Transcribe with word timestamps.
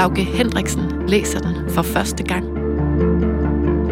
Lauke 0.00 0.24
Hendriksen 0.24 1.08
læser 1.08 1.38
den 1.38 1.70
for 1.70 1.82
første 1.82 2.24
gang. 2.24 2.44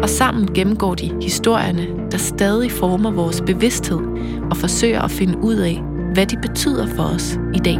Og 0.03 0.09
sammen 0.09 0.53
gennemgår 0.53 0.95
de 0.95 1.21
historierne, 1.21 1.87
der 2.11 2.17
stadig 2.17 2.71
former 2.71 3.11
vores 3.11 3.41
bevidsthed 3.41 3.99
og 4.51 4.57
forsøger 4.57 5.01
at 5.01 5.11
finde 5.11 5.37
ud 5.37 5.55
af, 5.55 5.81
hvad 6.13 6.25
de 6.25 6.37
betyder 6.47 6.87
for 6.95 7.03
os 7.03 7.39
i 7.53 7.59
dag. 7.59 7.79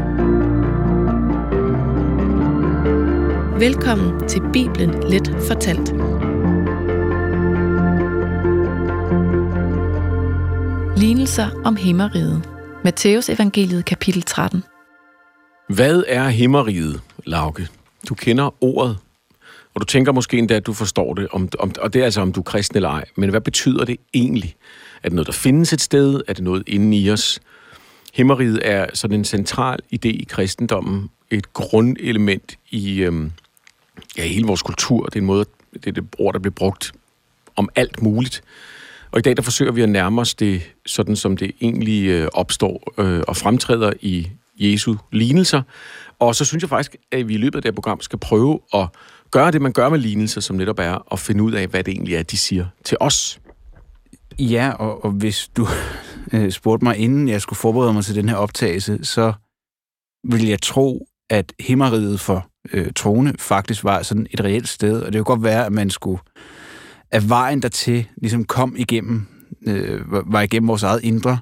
Velkommen 3.60 4.28
til 4.28 4.42
Bibelen 4.54 5.10
Let 5.10 5.36
Fortalt. 5.48 5.94
Lignelser 11.00 11.62
om 11.66 11.76
himmeriget. 11.76 12.50
Matteus 12.84 13.30
evangeliet 13.30 13.86
kapitel 13.86 14.22
13. 14.22 14.64
Hvad 15.70 16.04
er 16.08 16.28
himmeriget, 16.28 17.02
Lauke? 17.26 17.79
Du 18.10 18.16
kender 18.16 18.64
ordet, 18.64 18.98
og 19.74 19.82
du 19.82 19.86
tænker 19.86 20.12
måske 20.12 20.38
endda, 20.38 20.54
at 20.54 20.66
du 20.66 20.74
forstår 20.74 21.14
det, 21.14 21.28
om, 21.32 21.50
om, 21.60 21.72
og 21.82 21.94
det 21.94 22.00
er 22.00 22.06
altså, 22.06 22.22
om 22.22 22.32
du 22.32 22.40
er 22.40 22.44
kristen 22.44 22.76
eller 22.76 22.90
ej. 22.90 23.06
Men 23.16 23.30
hvad 23.30 23.42
betyder 23.42 23.86
det 23.86 23.98
egentlig? 24.14 24.56
Er 25.04 25.10
det 25.10 25.16
noget, 25.16 25.28
der 25.28 25.34
findes 25.34 25.74
et 25.74 25.82
sted? 25.82 26.22
Er 26.28 26.34
det 26.34 26.44
noget 26.44 26.64
inde 26.68 26.98
i 26.98 27.12
os? 27.12 27.40
Himmeriget 28.14 28.60
er 28.64 28.86
sådan 28.94 29.20
en 29.20 29.26
central 29.26 29.80
idé 29.94 30.08
i 30.08 30.26
kristendommen, 30.30 31.10
et 31.30 31.54
grundelement 31.54 32.56
i 32.70 33.00
øhm, 33.02 33.32
ja, 34.18 34.24
hele 34.24 34.48
vores 34.48 34.62
kultur. 34.62 35.06
Det 35.06 35.16
er 35.16 35.20
en 35.20 35.26
måde, 35.26 35.46
det 35.74 35.88
er 35.88 35.92
det 35.92 36.04
ord, 36.18 36.34
der 36.34 36.40
bliver 36.40 36.54
brugt 36.54 36.92
om 37.56 37.70
alt 37.76 38.02
muligt. 38.02 38.44
Og 39.12 39.20
i 39.20 39.22
dag 39.22 39.38
der 39.38 39.44
forsøger 39.44 39.72
vi 39.72 39.82
at 39.82 39.90
nærme 39.90 40.22
os 40.22 40.36
det, 40.36 40.62
sådan 40.86 41.16
som 41.16 41.38
det 41.38 41.52
egentlig 41.62 42.08
øh, 42.08 42.28
opstår 42.34 42.94
øh, 42.98 43.24
og 43.28 43.38
fremtræder 43.38 43.94
i 44.02 44.28
Jesu 44.60 44.96
lignelser. 45.12 45.62
Og 46.20 46.36
så 46.36 46.46
synes 46.46 46.62
jeg 46.64 46.70
faktisk, 46.70 46.96
at 47.12 47.28
vi 47.28 47.34
i 47.34 47.38
løbet 47.38 47.56
af 47.56 47.62
det 47.62 47.70
her 47.70 47.76
program 47.76 48.02
skal 48.02 48.20
prøve 48.20 48.60
at 48.74 48.88
gøre 49.32 49.52
det, 49.52 49.62
man 49.62 49.72
gør 49.72 49.90
med 49.90 50.00
lignelser, 50.00 50.42
som 50.42 50.56
netop 50.56 50.80
er 50.80 51.14
at 51.14 51.20
finde 51.20 51.44
ud 51.44 51.52
af, 51.52 51.68
hvad 51.68 51.84
det 51.84 51.92
egentlig 51.92 52.16
er, 52.16 52.24
de 52.24 52.38
siger 52.38 52.66
til 52.86 52.98
os. 53.00 53.40
Ja, 54.40 54.72
og, 54.72 55.06
og 55.06 55.12
hvis 55.12 55.50
du 55.58 55.68
øh, 56.34 56.52
spurgte 56.52 56.86
mig, 56.86 56.98
inden 56.98 57.30
jeg 57.30 57.42
skulle 57.42 57.58
forberede 57.58 57.94
mig 57.94 58.04
til 58.04 58.16
den 58.16 58.30
her 58.30 58.36
optagelse, 58.36 59.00
så 59.04 59.34
vil 60.30 60.48
jeg 60.48 60.62
tro, 60.62 61.08
at 61.30 61.54
himmeriget 61.60 62.20
for 62.20 62.48
øh, 62.74 62.88
troende 62.96 63.34
faktisk 63.40 63.84
var 63.84 64.02
sådan 64.02 64.28
et 64.32 64.44
reelt 64.44 64.68
sted, 64.68 65.02
og 65.02 65.14
det 65.14 65.20
kunne 65.20 65.36
godt 65.36 65.44
være, 65.44 65.66
at 65.66 65.72
man 65.72 65.90
skulle, 65.90 66.22
at 67.12 67.30
vejen 67.30 67.62
dertil 67.62 68.08
ligesom 68.18 68.46
kom 68.46 68.76
igennem, 68.78 69.28
øh, 69.68 70.34
var 70.34 70.42
igennem 70.42 70.68
vores 70.68 70.84
eget 70.84 71.04
indre, 71.04 71.38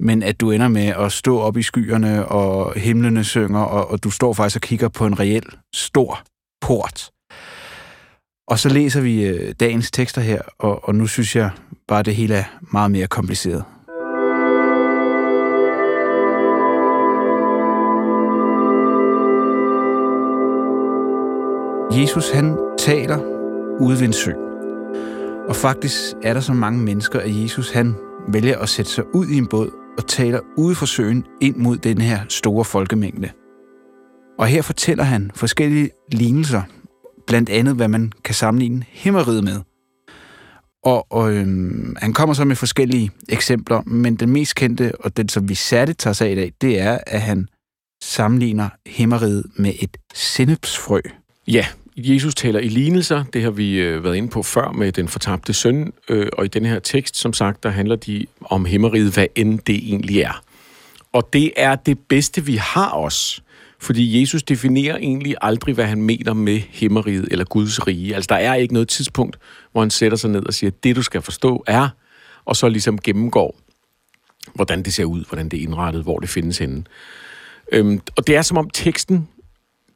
men 0.00 0.22
at 0.22 0.40
du 0.40 0.50
ender 0.50 0.68
med 0.68 0.86
at 0.86 1.12
stå 1.12 1.38
op 1.38 1.56
i 1.56 1.62
skyerne, 1.62 2.26
og 2.26 2.72
himlene 2.76 3.24
synger, 3.24 3.60
og, 3.60 3.90
og 3.90 4.04
du 4.04 4.10
står 4.10 4.32
faktisk 4.32 4.56
og 4.56 4.62
kigger 4.62 4.88
på 4.88 5.06
en 5.06 5.20
reel 5.20 5.44
stor 5.74 6.20
port. 6.60 7.10
Og 8.48 8.58
så 8.58 8.68
læser 8.68 9.00
vi 9.00 9.22
øh, 9.22 9.54
dagens 9.60 9.90
tekster 9.90 10.20
her, 10.20 10.42
og, 10.58 10.88
og 10.88 10.94
nu 10.94 11.06
synes 11.06 11.36
jeg 11.36 11.50
bare, 11.88 11.98
at 11.98 12.06
det 12.06 12.16
hele 12.16 12.34
er 12.34 12.44
meget 12.72 12.90
mere 12.90 13.06
kompliceret. 13.06 13.64
Jesus 22.00 22.30
han 22.30 22.56
taler 22.78 23.18
ude 23.80 24.00
ved 24.00 24.06
en 24.06 24.12
sø. 24.12 24.51
Og 25.48 25.56
faktisk 25.56 25.96
er 26.22 26.34
der 26.34 26.40
så 26.40 26.52
mange 26.52 26.80
mennesker, 26.80 27.20
at 27.20 27.42
Jesus 27.42 27.70
han 27.70 27.94
vælger 28.28 28.58
at 28.58 28.68
sætte 28.68 28.90
sig 28.90 29.14
ud 29.14 29.26
i 29.26 29.38
en 29.38 29.46
båd 29.46 29.70
og 29.98 30.08
taler 30.08 30.40
ude 30.56 30.74
fra 30.74 30.86
søen 30.86 31.24
ind 31.40 31.56
mod 31.56 31.76
den 31.76 32.00
her 32.00 32.20
store 32.28 32.64
folkemængde. 32.64 33.30
Og 34.38 34.46
her 34.46 34.62
fortæller 34.62 35.04
han 35.04 35.30
forskellige 35.34 35.90
lignelser, 36.12 36.62
blandt 37.26 37.50
andet 37.50 37.74
hvad 37.74 37.88
man 37.88 38.12
kan 38.24 38.34
sammenligne 38.34 38.84
himmeriget 38.88 39.44
med. 39.44 39.60
Og, 40.84 41.12
og 41.12 41.32
øhm, 41.32 41.96
han 41.98 42.12
kommer 42.12 42.34
så 42.34 42.44
med 42.44 42.56
forskellige 42.56 43.10
eksempler, 43.28 43.82
men 43.86 44.16
den 44.16 44.30
mest 44.30 44.54
kendte, 44.54 44.92
og 45.00 45.16
den 45.16 45.28
som 45.28 45.48
vi 45.48 45.54
særligt 45.54 45.98
tager 45.98 46.14
sig 46.14 46.28
af 46.28 46.32
i 46.32 46.34
dag, 46.34 46.52
det 46.60 46.80
er, 46.80 46.98
at 47.06 47.20
han 47.20 47.48
sammenligner 48.02 48.68
himmeriget 48.86 49.44
med 49.56 49.72
et 49.80 49.96
sennepsfrø. 50.14 51.00
Ja, 51.48 51.66
Jesus 51.96 52.34
taler 52.34 52.60
i 52.60 52.68
lignelser, 52.68 53.24
det 53.32 53.42
har 53.42 53.50
vi 53.50 53.74
øh, 53.74 54.04
været 54.04 54.16
inde 54.16 54.28
på 54.28 54.42
før 54.42 54.72
med 54.72 54.92
den 54.92 55.08
fortabte 55.08 55.52
søn, 55.52 55.92
øh, 56.08 56.26
og 56.32 56.44
i 56.44 56.48
den 56.48 56.64
her 56.64 56.78
tekst, 56.78 57.16
som 57.16 57.32
sagt, 57.32 57.62
der 57.62 57.68
handler 57.70 57.96
de 57.96 58.26
om 58.40 58.64
himmeriget, 58.64 59.12
hvad 59.12 59.26
end 59.34 59.58
det 59.58 59.74
egentlig 59.74 60.20
er. 60.20 60.42
Og 61.12 61.28
det 61.32 61.52
er 61.56 61.74
det 61.74 61.98
bedste, 61.98 62.44
vi 62.44 62.56
har 62.56 62.90
os, 62.90 63.42
fordi 63.80 64.20
Jesus 64.20 64.42
definerer 64.42 64.96
egentlig 64.96 65.34
aldrig, 65.40 65.74
hvad 65.74 65.84
han 65.84 66.02
mener 66.02 66.32
med 66.34 66.60
himmeriget 66.70 67.28
eller 67.30 67.44
Guds 67.44 67.86
rige. 67.86 68.14
Altså, 68.14 68.28
der 68.28 68.36
er 68.36 68.54
ikke 68.54 68.74
noget 68.74 68.88
tidspunkt, 68.88 69.38
hvor 69.72 69.80
han 69.80 69.90
sætter 69.90 70.18
sig 70.18 70.30
ned 70.30 70.46
og 70.46 70.54
siger, 70.54 70.70
det 70.82 70.96
du 70.96 71.02
skal 71.02 71.22
forstå 71.22 71.64
er, 71.66 71.88
og 72.44 72.56
så 72.56 72.68
ligesom 72.68 72.98
gennemgår, 72.98 73.58
hvordan 74.54 74.82
det 74.82 74.94
ser 74.94 75.04
ud, 75.04 75.24
hvordan 75.28 75.48
det 75.48 75.58
er 75.58 75.62
indrettet, 75.62 76.02
hvor 76.02 76.18
det 76.18 76.28
findes 76.28 76.58
henne. 76.58 76.84
Øhm, 77.72 78.00
og 78.16 78.26
det 78.26 78.36
er 78.36 78.42
som 78.42 78.56
om 78.56 78.70
teksten 78.70 79.28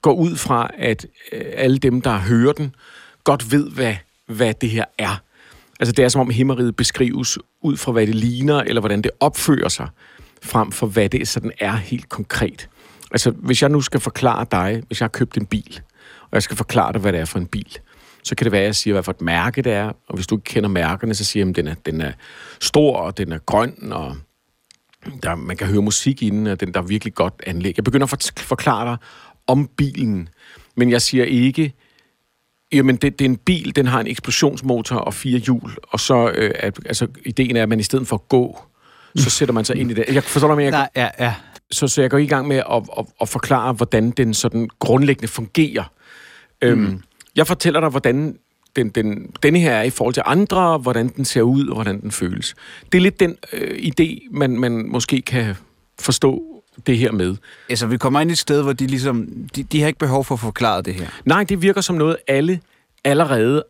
går 0.07 0.15
ud 0.15 0.37
fra, 0.37 0.71
at 0.79 1.07
øh, 1.33 1.45
alle 1.55 1.79
dem, 1.79 2.03
der 2.03 2.19
hører 2.19 2.53
den, 2.53 2.75
godt 3.25 3.53
ved, 3.53 3.71
hvad, 3.71 3.95
hvad 4.27 4.55
det 4.55 4.71
her 4.71 4.85
er. 4.99 5.23
Altså 5.81 5.93
det 5.93 6.05
er 6.05 6.09
som 6.09 6.21
om 6.21 6.31
himmeriget 6.31 6.77
beskrives 6.77 7.39
ud 7.61 7.77
fra, 7.77 7.93
hvad 7.93 8.07
det 8.07 8.15
ligner, 8.15 8.61
eller 8.61 8.81
hvordan 8.81 9.03
det 9.03 9.11
opfører 9.21 9.69
sig, 9.69 9.89
frem 10.43 10.73
for 10.73 10.87
hvad 10.87 11.09
det 11.09 11.29
sådan 11.29 11.53
er 11.61 11.73
helt 11.73 12.09
konkret. 12.09 12.69
Altså 13.11 13.31
hvis 13.31 13.63
jeg 13.63 13.71
nu 13.71 13.81
skal 13.81 14.01
forklare 14.01 14.47
dig, 14.51 14.83
hvis 14.87 15.01
jeg 15.01 15.05
har 15.05 15.09
købt 15.09 15.37
en 15.37 15.47
bil, 15.47 15.81
og 16.23 16.31
jeg 16.33 16.43
skal 16.43 16.57
forklare 16.57 16.93
dig, 16.93 17.01
hvad 17.01 17.13
det 17.13 17.21
er 17.21 17.25
for 17.25 17.39
en 17.39 17.47
bil, 17.47 17.79
så 18.23 18.35
kan 18.35 18.45
det 18.45 18.53
være, 18.53 18.61
at 18.61 18.67
jeg 18.67 18.77
siger, 18.77 18.95
hvad 18.95 19.03
for 19.03 19.13
et 19.13 19.21
mærke 19.21 19.63
det 19.63 19.73
er, 19.73 19.93
og 20.09 20.15
hvis 20.15 20.27
du 20.27 20.37
ikke 20.37 20.45
kender 20.45 20.69
mærkerne, 20.69 21.15
så 21.15 21.25
siger 21.25 21.45
jeg, 21.45 21.51
at 21.51 21.57
den 21.57 21.67
er, 21.69 21.75
den 21.87 22.01
er 22.01 22.13
stor, 22.61 22.97
og 22.97 23.19
den 23.19 23.33
er 23.33 23.39
grøn, 23.39 23.93
og 23.93 24.17
der, 25.23 25.35
man 25.35 25.57
kan 25.57 25.67
høre 25.67 25.83
musik 25.83 26.23
inden, 26.23 26.47
og 26.47 26.61
den 26.61 26.75
der 26.75 26.81
er 26.81 26.85
virkelig 26.85 27.15
godt 27.15 27.35
anlæg. 27.47 27.77
Jeg 27.77 27.85
begynder 27.85 28.07
at 28.13 28.33
forklare 28.39 28.91
dig 28.91 28.97
om 29.47 29.69
bilen, 29.77 30.29
men 30.77 30.91
jeg 30.91 31.03
siger 31.03 31.25
ikke, 31.25 31.73
jamen 32.73 32.97
det, 32.97 33.19
det 33.19 33.25
er 33.25 33.29
en 33.29 33.37
bil, 33.37 33.77
den 33.77 33.87
har 33.87 34.01
en 34.01 34.07
eksplosionsmotor 34.07 34.97
og 34.97 35.15
fire 35.15 35.39
hjul, 35.39 35.71
og 35.83 36.01
så 36.01 36.31
øh, 36.35 36.51
at, 36.55 36.79
altså, 36.87 37.07
ideen 37.27 37.57
er, 37.57 37.63
at 37.63 37.69
man 37.69 37.81
i 37.81 37.83
stedet 37.83 38.09
for 38.09 38.17
at 38.17 38.29
gå, 38.29 38.59
så 39.17 39.31
sætter 39.31 39.53
man 39.53 39.65
sig 39.65 39.77
ind 39.77 39.91
i 39.91 39.95
det. 39.95 40.05
Jeg 40.09 40.23
forstår 40.23 40.49
dig, 40.49 40.57
men 40.57 40.65
jeg, 40.65 40.71
Nej, 40.71 40.89
ja, 40.97 41.09
ja. 41.19 41.35
Så, 41.71 41.89
så 41.89 42.01
jeg 42.01 42.11
går 42.11 42.19
i 42.19 42.27
gang 42.27 42.49
med 42.49 42.57
at, 42.57 42.83
at, 42.99 43.05
at 43.21 43.29
forklare, 43.29 43.73
hvordan 43.73 44.11
den 44.11 44.35
sådan 44.35 44.69
grundlæggende 44.79 45.29
fungerer. 45.29 45.85
Øhm, 46.63 46.79
mm. 46.79 46.87
Øhm, 46.87 47.03
jeg 47.37 47.47
fortæller 47.47 47.81
dig, 47.81 47.89
hvordan 47.89 48.39
den, 48.77 48.89
den, 48.89 49.31
denne 49.43 49.59
her 49.59 49.73
er 49.73 49.83
i 49.83 49.91
forhold 49.91 50.15
til 50.15 50.23
andre, 50.27 50.79
hvordan 50.79 51.09
den 51.09 51.25
ser 51.25 51.43
ud, 51.43 51.67
og 51.67 51.75
hvordan 51.75 52.01
den 52.01 52.11
føles. 52.11 52.55
Det 52.93 52.99
er 52.99 53.03
lidt 53.03 53.21
den 53.21 53.37
øh, 53.53 53.79
idé, 53.79 54.29
man, 54.31 54.51
man 54.51 54.89
måske 54.89 55.23
kan 55.23 55.55
forstå 56.01 56.56
det 56.87 56.99
her 56.99 57.13
med. 57.13 57.37
Altså, 57.69 57.87
vi 57.87 57.97
kommer 57.97 58.21
ind 58.21 58.31
i 58.31 58.33
et 58.33 58.39
sted, 58.39 58.63
hvor 58.63 58.73
de 58.73 58.87
ligesom, 58.87 59.27
de, 59.57 59.63
de 59.63 59.81
har 59.81 59.87
ikke 59.87 59.99
behov 59.99 60.25
for 60.25 60.35
at 60.35 60.41
forklare 60.41 60.83
det 60.83 60.95
her. 60.95 61.07
Nej, 61.25 61.45
det 61.45 61.63
virker 61.63 61.81
som 61.81 61.97
noget, 61.97 62.17
alle 62.29 62.61
allerede 63.05 63.65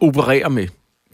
opererer 0.00 0.48
med. 0.48 0.68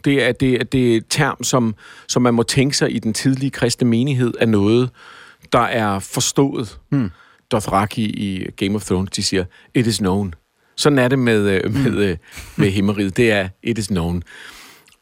Det 0.05 0.23
er, 0.23 0.31
det, 0.31 0.53
er, 0.53 0.63
det 0.63 0.93
er 0.93 0.97
et 0.97 1.05
term, 1.09 1.43
som, 1.43 1.75
som 2.07 2.21
man 2.21 2.33
må 2.33 2.43
tænke 2.43 2.77
sig 2.77 2.95
i 2.95 2.99
den 2.99 3.13
tidlige 3.13 3.49
kristne 3.49 3.87
menighed, 3.87 4.33
er 4.39 4.45
noget, 4.45 4.89
der 5.53 5.59
er 5.59 5.99
forstået. 5.99 6.79
Hmm. 6.89 7.11
Dothraki 7.51 8.03
i 8.03 8.51
Game 8.51 8.75
of 8.75 8.85
Thrones, 8.85 9.11
de 9.11 9.23
siger, 9.23 9.45
it 9.73 9.87
is 9.87 9.97
known. 9.97 10.33
Sådan 10.75 10.99
er 10.99 11.07
det 11.07 11.19
med, 11.19 11.49
øh, 11.49 11.73
med, 11.73 11.91
med, 11.91 12.17
med 12.55 12.69
himmeriget. 12.69 13.17
Det 13.17 13.31
er, 13.31 13.49
it 13.63 13.77
is 13.77 13.87
known. 13.87 14.23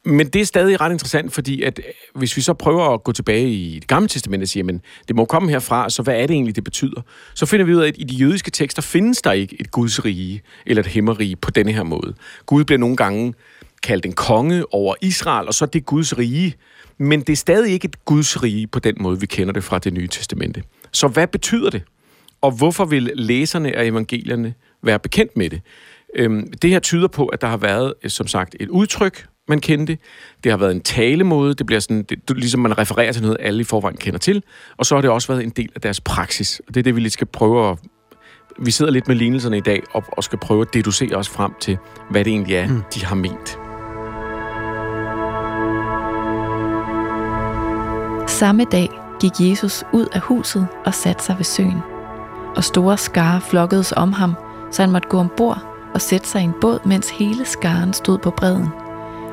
Men 0.07 0.28
det 0.28 0.42
er 0.42 0.46
stadig 0.46 0.81
ret 0.81 0.92
interessant, 0.92 1.34
fordi 1.34 1.62
at 1.62 1.80
øh, 1.80 1.86
hvis 2.16 2.38
vi 2.38 2.42
så 2.42 2.54
prøver 2.54 2.94
at 2.94 3.04
gå 3.04 3.12
tilbage 3.12 3.50
i 3.50 3.80
det 3.80 3.88
gamle 3.88 4.07
testament 4.07 4.44
og 4.44 4.48
sige, 4.48 4.63
men 4.63 4.81
det 5.07 5.16
må 5.16 5.25
komme 5.25 5.50
herfra, 5.52 5.90
så 5.90 6.02
hvad 6.02 6.16
er 6.16 6.28
det 6.28 6.34
egentlig, 6.34 6.56
det 6.56 6.63
betyder? 6.63 7.02
Så 7.34 7.46
finder 7.46 7.66
vi 7.66 7.74
ud 7.74 7.81
af, 7.81 7.88
at 7.88 7.96
i 7.98 8.04
de 8.04 8.16
jødiske 8.16 8.52
tekster 8.52 8.81
findes 8.81 9.22
der 9.22 9.31
ikke 9.31 9.62
et 9.62 9.72
Guds 9.72 10.06
rige 10.06 10.42
eller 10.66 10.84
et 10.84 10.88
himmerige 10.88 11.36
på 11.36 11.52
denne 11.52 11.72
her 11.72 11.84
måde. 11.84 12.13
Gud 12.46 12.63
bliver 12.63 12.80
nogle 12.80 12.96
gange 12.96 13.34
kaldt 13.84 14.06
en 14.06 14.13
konge 14.13 14.74
over 14.74 14.96
Israel, 15.02 15.48
og 15.48 15.54
så 15.54 15.66
er 15.66 15.69
det 15.69 15.86
Guds 15.86 16.18
rige. 16.18 16.56
Men 16.98 17.22
det 17.22 17.30
er 17.30 17.38
stadig 17.38 17.74
ikke 17.74 17.86
et 17.86 18.06
Guds 18.06 18.44
rige 18.44 18.68
på 18.68 18.80
den 18.80 18.96
måde, 19.00 19.19
vi 19.19 19.25
kender 19.25 19.54
det 19.54 19.63
fra 19.63 19.80
det 19.80 19.94
nye 19.94 20.07
testamente. 20.07 20.63
Så 20.92 21.07
hvad 21.07 21.28
betyder 21.28 21.69
det? 21.69 21.84
Og 22.42 22.52
hvorfor 22.52 22.86
vil 22.86 23.12
læserne 23.16 23.75
af 23.75 23.86
evangelierne 23.86 24.54
være 24.84 25.00
bekendt 25.00 25.38
med 25.38 25.50
det? 25.50 25.62
Øhm, 26.16 26.52
det 26.62 26.69
her 26.69 26.80
tyder 26.80 27.07
på, 27.07 27.25
at 27.25 27.42
der 27.42 27.48
har 27.48 27.57
været, 27.57 27.94
øh, 28.04 28.10
som 28.10 28.28
sagt, 28.28 28.56
et 28.60 28.69
udtryk, 28.69 29.28
man 29.47 29.59
kendte. 29.59 29.97
Det 30.44 30.51
har 30.51 30.57
været 30.57 30.71
en 30.71 30.81
talemåde. 30.81 31.53
Det 31.53 31.65
bliver 31.65 31.80
sådan, 31.80 32.03
det, 32.03 32.38
ligesom 32.38 32.59
man 32.59 32.77
refererer 32.77 33.12
til 33.12 33.21
noget, 33.21 33.38
alle 33.39 33.62
i 33.62 33.63
forvejen 33.63 33.97
kender 33.97 34.19
til. 34.19 34.44
Og 34.77 34.86
så 34.86 34.95
har 34.95 35.01
det 35.01 35.09
også 35.09 35.27
været 35.27 35.44
en 35.44 35.50
del 35.50 35.69
af 35.75 35.81
deres 35.81 36.01
praksis. 36.01 36.62
Og 36.68 36.74
det 36.74 36.80
er 36.80 36.83
det, 36.83 36.95
vi 36.95 37.00
lige 37.00 37.12
skal 37.12 37.27
prøve 37.27 37.69
at... 37.69 37.77
Vi 38.59 38.71
sidder 38.71 38.92
lidt 38.92 39.07
med 39.07 39.15
lignelserne 39.15 39.57
i 39.57 39.62
dag 39.62 39.81
og, 39.94 40.03
og 40.12 40.24
skal 40.24 40.39
prøve 40.39 40.62
at 40.62 40.74
deducere 40.74 41.15
os 41.15 41.30
frem 41.30 41.51
til, 41.59 41.77
hvad 42.09 42.25
det 42.25 42.31
egentlig 42.31 42.56
er, 42.56 42.68
mm. 42.68 42.81
de 42.94 43.06
har 43.06 43.15
ment. 43.15 43.59
Samme 48.30 48.65
dag 48.71 48.89
gik 49.19 49.31
Jesus 49.39 49.83
ud 49.94 50.07
af 50.13 50.19
huset 50.19 50.68
og 50.86 50.94
satte 50.94 51.24
sig 51.24 51.38
ved 51.38 51.45
søen. 51.45 51.80
Og 52.56 52.63
store 52.63 52.97
skare 52.97 53.42
flokkedes 53.42 53.92
om 53.92 54.13
ham, 54.13 54.33
så 54.71 54.81
han 54.81 54.92
måtte 54.92 55.07
gå 55.07 55.19
ombord 55.19 55.75
og 55.94 56.01
sætte 56.01 56.27
sig 56.27 56.42
i 56.42 56.44
en 56.44 56.53
båd, 56.62 56.80
mens 56.86 57.09
hele 57.09 57.45
skaren 57.45 57.94
stod 57.94 58.18
på 58.18 58.31
bredden. 58.31 58.85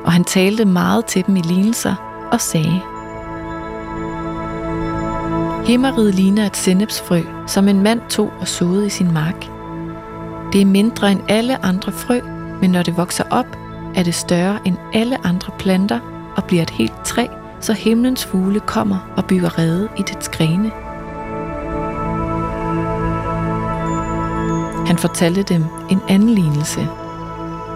Og 0.05 0.11
han 0.11 0.23
talte 0.23 0.65
meget 0.65 1.05
til 1.05 1.25
dem 1.27 1.35
i 1.35 1.41
lignelser 1.41 1.95
og 2.31 2.41
sagde, 2.41 2.81
Himmeriget 5.65 6.15
ligner 6.15 6.45
et 6.45 6.57
sennepsfrø, 6.57 7.21
som 7.47 7.67
en 7.67 7.83
mand 7.83 8.01
tog 8.09 8.33
og 8.39 8.47
såede 8.47 8.85
i 8.85 8.89
sin 8.89 9.13
mark. 9.13 9.45
Det 10.53 10.61
er 10.61 10.65
mindre 10.65 11.11
end 11.11 11.21
alle 11.27 11.65
andre 11.65 11.91
frø, 11.91 12.19
men 12.61 12.71
når 12.71 12.81
det 12.81 12.97
vokser 12.97 13.23
op, 13.29 13.57
er 13.95 14.03
det 14.03 14.15
større 14.15 14.59
end 14.65 14.77
alle 14.93 15.27
andre 15.27 15.53
planter 15.59 15.99
og 16.35 16.43
bliver 16.43 16.63
et 16.63 16.69
helt 16.69 17.05
træ, 17.05 17.27
så 17.59 17.73
himlens 17.73 18.25
fugle 18.25 18.59
kommer 18.59 18.97
og 19.17 19.25
bygger 19.25 19.57
rede 19.57 19.89
i 19.97 20.01
dets 20.01 20.29
grene. 20.29 20.71
Han 24.87 24.97
fortalte 24.97 25.43
dem 25.43 25.65
en 25.89 25.99
anden 26.09 26.29
lignelse. 26.29 26.87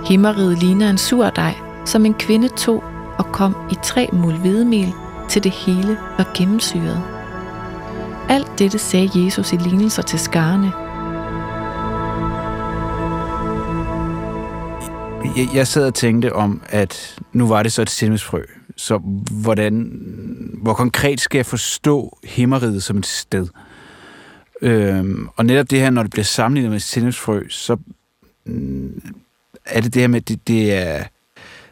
Himmeriget 0.06 0.60
ligner 0.60 0.90
en 0.90 0.98
surdej, 0.98 1.54
som 1.88 2.06
en 2.06 2.14
kvinde 2.14 2.48
tog 2.48 2.84
og 3.18 3.26
kom 3.26 3.56
i 3.72 3.76
tre 3.84 4.10
mul 4.14 4.34
hvedemel, 4.34 4.94
til 5.30 5.44
det 5.44 5.52
hele 5.52 5.98
var 6.18 6.32
gennemsyret. 6.38 7.04
Alt 8.30 8.60
dette 8.60 8.78
sagde 8.78 9.10
Jesus 9.16 9.54
i 9.54 9.56
lignelser 9.56 10.02
til 10.02 10.20
skarne. 10.20 10.72
Jeg, 15.38 15.48
jeg 15.54 15.68
sad 15.68 15.88
og 15.88 15.94
tænkte 15.94 16.34
om, 16.34 16.62
at 16.70 17.20
nu 17.34 17.48
var 17.48 17.64
det 17.64 17.72
så 17.72 17.82
et 17.82 17.90
sinnesfrø. 17.90 18.42
Så 18.76 18.98
hvordan, 19.42 19.92
hvor 20.62 20.74
konkret 20.74 21.22
skal 21.22 21.38
jeg 21.38 21.46
forstå 21.46 22.18
himmeriget 22.24 22.84
som 22.84 22.98
et 22.98 23.06
sted? 23.06 23.48
Øhm, 24.62 25.28
og 25.36 25.46
netop 25.46 25.70
det 25.70 25.80
her, 25.80 25.90
når 25.90 26.04
det 26.04 26.12
bliver 26.12 26.26
sammenlignet 26.26 26.72
med 26.72 26.80
sinnesfrø, 26.80 27.50
så 27.50 27.78
mm, 28.46 29.14
er 29.66 29.82
det 29.82 29.94
det 29.94 30.02
her 30.02 30.08
med, 30.08 30.22
at 30.22 30.28
det, 30.28 30.48
det 30.48 30.74
er 30.74 31.04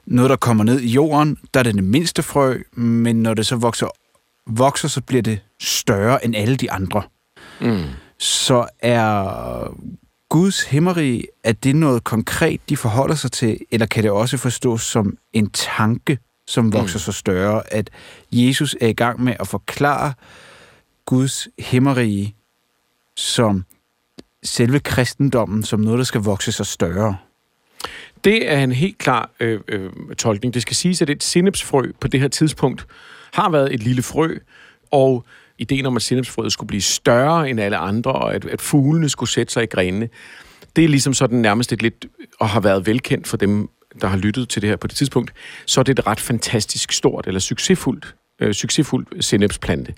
noget, 0.06 0.30
der 0.30 0.36
kommer 0.36 0.64
ned 0.64 0.80
i 0.80 0.88
jorden, 0.88 1.38
der 1.54 1.60
er 1.60 1.64
det 1.64 1.76
det 1.76 1.84
mindste 1.84 2.24
frø, 2.24 2.60
men 2.74 3.24
når 3.24 3.34
det 3.34 3.46
så 3.46 3.56
vokser, 3.56 3.88
vokser 4.48 4.88
så 4.88 5.02
bliver 5.02 5.22
det 5.22 5.40
større 5.62 6.26
end 6.26 6.36
alle 6.36 6.56
de 6.56 6.72
andre. 6.72 7.04
Mm. 7.62 7.84
Så 8.20 8.68
er 8.80 9.76
Guds 10.30 10.64
himmeri, 10.64 11.26
er 11.44 11.52
det 11.52 11.76
noget 11.76 12.04
konkret, 12.04 12.70
de 12.70 12.78
forholder 12.78 13.16
sig 13.16 13.32
til, 13.32 13.60
eller 13.72 13.86
kan 13.86 14.04
det 14.04 14.12
også 14.12 14.38
forstås 14.38 14.82
som 14.82 15.18
en 15.34 15.50
tanke, 15.50 16.20
som 16.48 16.74
vokser 16.74 16.98
mm. 16.98 17.02
så 17.02 17.12
større, 17.12 17.74
at 17.74 17.90
Jesus 18.32 18.76
er 18.82 18.88
i 18.88 18.94
gang 18.94 19.24
med 19.24 19.36
at 19.40 19.48
forklare 19.48 20.14
Guds 21.06 21.48
himmerige 21.60 22.36
som 23.16 23.66
selve 24.44 24.80
kristendommen, 24.80 25.64
som 25.64 25.80
noget, 25.80 25.98
der 25.98 26.04
skal 26.04 26.22
vokse 26.22 26.52
sig 26.52 26.66
større? 26.66 27.18
Det 28.26 28.52
er 28.52 28.64
en 28.64 28.72
helt 28.72 28.98
klar 28.98 29.30
øh, 29.40 29.60
øh, 29.68 29.92
tolkning. 30.18 30.54
Det 30.54 30.62
skal 30.62 30.76
siges, 30.76 31.02
at 31.02 31.10
et 31.10 31.24
sinepsfrø 31.24 31.92
på 32.02 32.08
det 32.08 32.20
her 32.20 32.28
tidspunkt 32.28 32.88
har 33.34 33.50
været 33.50 33.74
et 33.74 33.84
lille 33.84 34.02
frø, 34.02 34.38
og 34.92 35.26
ideen 35.58 35.86
om, 35.86 35.96
at 35.96 36.02
sinepsfrøet 36.02 36.52
skulle 36.52 36.68
blive 36.68 36.82
større 36.82 37.50
end 37.50 37.60
alle 37.60 37.78
andre, 37.78 38.12
og 38.12 38.36
at, 38.36 38.46
at 38.46 38.62
fuglene 38.62 39.10
skulle 39.10 39.30
sætte 39.30 39.54
sig 39.54 39.64
i 39.64 39.66
grenene, 39.66 40.10
det 40.76 40.84
er 40.84 40.88
ligesom 40.88 41.14
sådan 41.14 41.38
nærmest 41.38 41.74
et 41.74 41.82
lidt, 41.82 42.06
og 42.40 42.50
har 42.50 42.60
været 42.60 42.88
velkendt 42.88 43.28
for 43.28 43.38
dem, 43.38 43.70
der 44.02 44.08
har 44.08 44.18
lyttet 44.18 44.50
til 44.50 44.62
det 44.62 44.70
her 44.70 44.78
på 44.78 44.88
det 44.88 44.96
tidspunkt, 44.96 45.34
så 45.66 45.80
er 45.80 45.84
det 45.84 46.00
et 46.00 46.08
ret 46.08 46.20
fantastisk 46.20 46.92
stort 46.92 47.28
eller 47.28 47.40
succesfuldt, 47.40 48.16
øh, 48.40 48.54
succesfuldt 48.54 49.26
sinepsplante. 49.26 49.94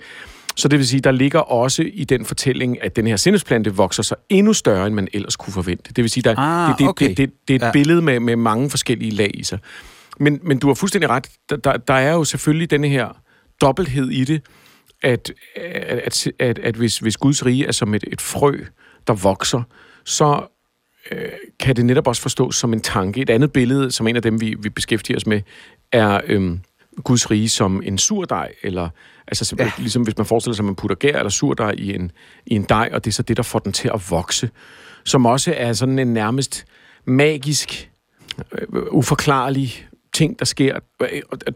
Så 0.58 0.68
det 0.68 0.78
vil 0.78 0.88
sige, 0.88 1.00
der 1.00 1.10
ligger 1.10 1.38
også 1.38 1.82
i 1.92 2.04
den 2.04 2.24
fortælling, 2.24 2.82
at 2.82 2.96
den 2.96 3.06
her 3.06 3.16
sinnesplante 3.16 3.74
vokser 3.74 4.02
sig 4.02 4.16
endnu 4.28 4.52
større, 4.52 4.86
end 4.86 4.94
man 4.94 5.08
ellers 5.12 5.36
kunne 5.36 5.52
forvente. 5.52 5.92
Det 5.92 6.04
vil 6.04 6.10
sige, 6.10 6.22
der, 6.22 6.38
ah, 6.38 6.70
det, 6.70 6.78
det, 6.78 6.88
okay. 6.88 7.08
det, 7.08 7.16
det, 7.16 7.30
det 7.48 7.54
er 7.54 7.58
et 7.58 7.62
ja. 7.62 7.72
billede 7.72 8.02
med, 8.02 8.20
med 8.20 8.36
mange 8.36 8.70
forskellige 8.70 9.10
lag 9.10 9.30
i 9.34 9.42
sig. 9.42 9.58
Men, 10.20 10.40
men 10.42 10.58
du 10.58 10.66
har 10.66 10.74
fuldstændig 10.74 11.10
ret. 11.10 11.28
Der, 11.50 11.56
der, 11.56 11.76
der 11.76 11.94
er 11.94 12.12
jo 12.12 12.24
selvfølgelig 12.24 12.70
denne 12.70 12.88
her 12.88 13.22
dobbelthed 13.60 14.10
i 14.10 14.24
det, 14.24 14.42
at, 15.02 15.32
at, 15.56 15.98
at, 15.98 16.26
at, 16.38 16.58
at 16.58 16.74
hvis, 16.74 16.98
hvis 16.98 17.16
Guds 17.16 17.46
rige 17.46 17.66
er 17.66 17.72
som 17.72 17.94
et, 17.94 18.04
et 18.12 18.20
frø, 18.20 18.58
der 19.06 19.12
vokser, 19.12 19.62
så 20.04 20.46
øh, 21.10 21.28
kan 21.60 21.76
det 21.76 21.84
netop 21.84 22.06
også 22.06 22.22
forstås 22.22 22.56
som 22.56 22.72
en 22.72 22.80
tanke. 22.80 23.20
Et 23.20 23.30
andet 23.30 23.52
billede, 23.52 23.90
som 23.90 24.08
en 24.08 24.16
af 24.16 24.22
dem, 24.22 24.40
vi, 24.40 24.56
vi 24.60 24.68
beskæftiger 24.68 25.16
os 25.16 25.26
med, 25.26 25.40
er 25.92 26.20
øhm, 26.26 26.60
Guds 27.04 27.30
rige 27.30 27.48
som 27.48 27.82
en 27.84 27.98
surdej, 27.98 28.52
eller 28.62 28.88
altså 29.26 29.56
ja. 29.58 29.70
ligesom 29.78 30.02
hvis 30.02 30.16
man 30.16 30.26
forestiller 30.26 30.54
sig, 30.54 30.62
at 30.62 30.66
man 30.66 30.76
putter 30.76 30.96
gær 30.96 31.16
eller 31.16 31.30
surdej 31.30 31.74
i 31.78 31.94
en, 31.94 32.10
i 32.46 32.54
en 32.54 32.62
dej, 32.62 32.90
og 32.92 33.04
det 33.04 33.10
er 33.10 33.14
så 33.14 33.22
det, 33.22 33.36
der 33.36 33.42
får 33.42 33.58
den 33.58 33.72
til 33.72 33.90
at 33.94 34.10
vokse, 34.10 34.50
som 35.04 35.26
også 35.26 35.54
er 35.56 35.72
sådan 35.72 35.98
en 35.98 36.14
nærmest 36.14 36.64
magisk, 37.04 37.90
øh, 38.52 38.82
uforklarlig 38.90 39.88
ting, 40.12 40.38
der 40.38 40.44
sker. 40.44 40.78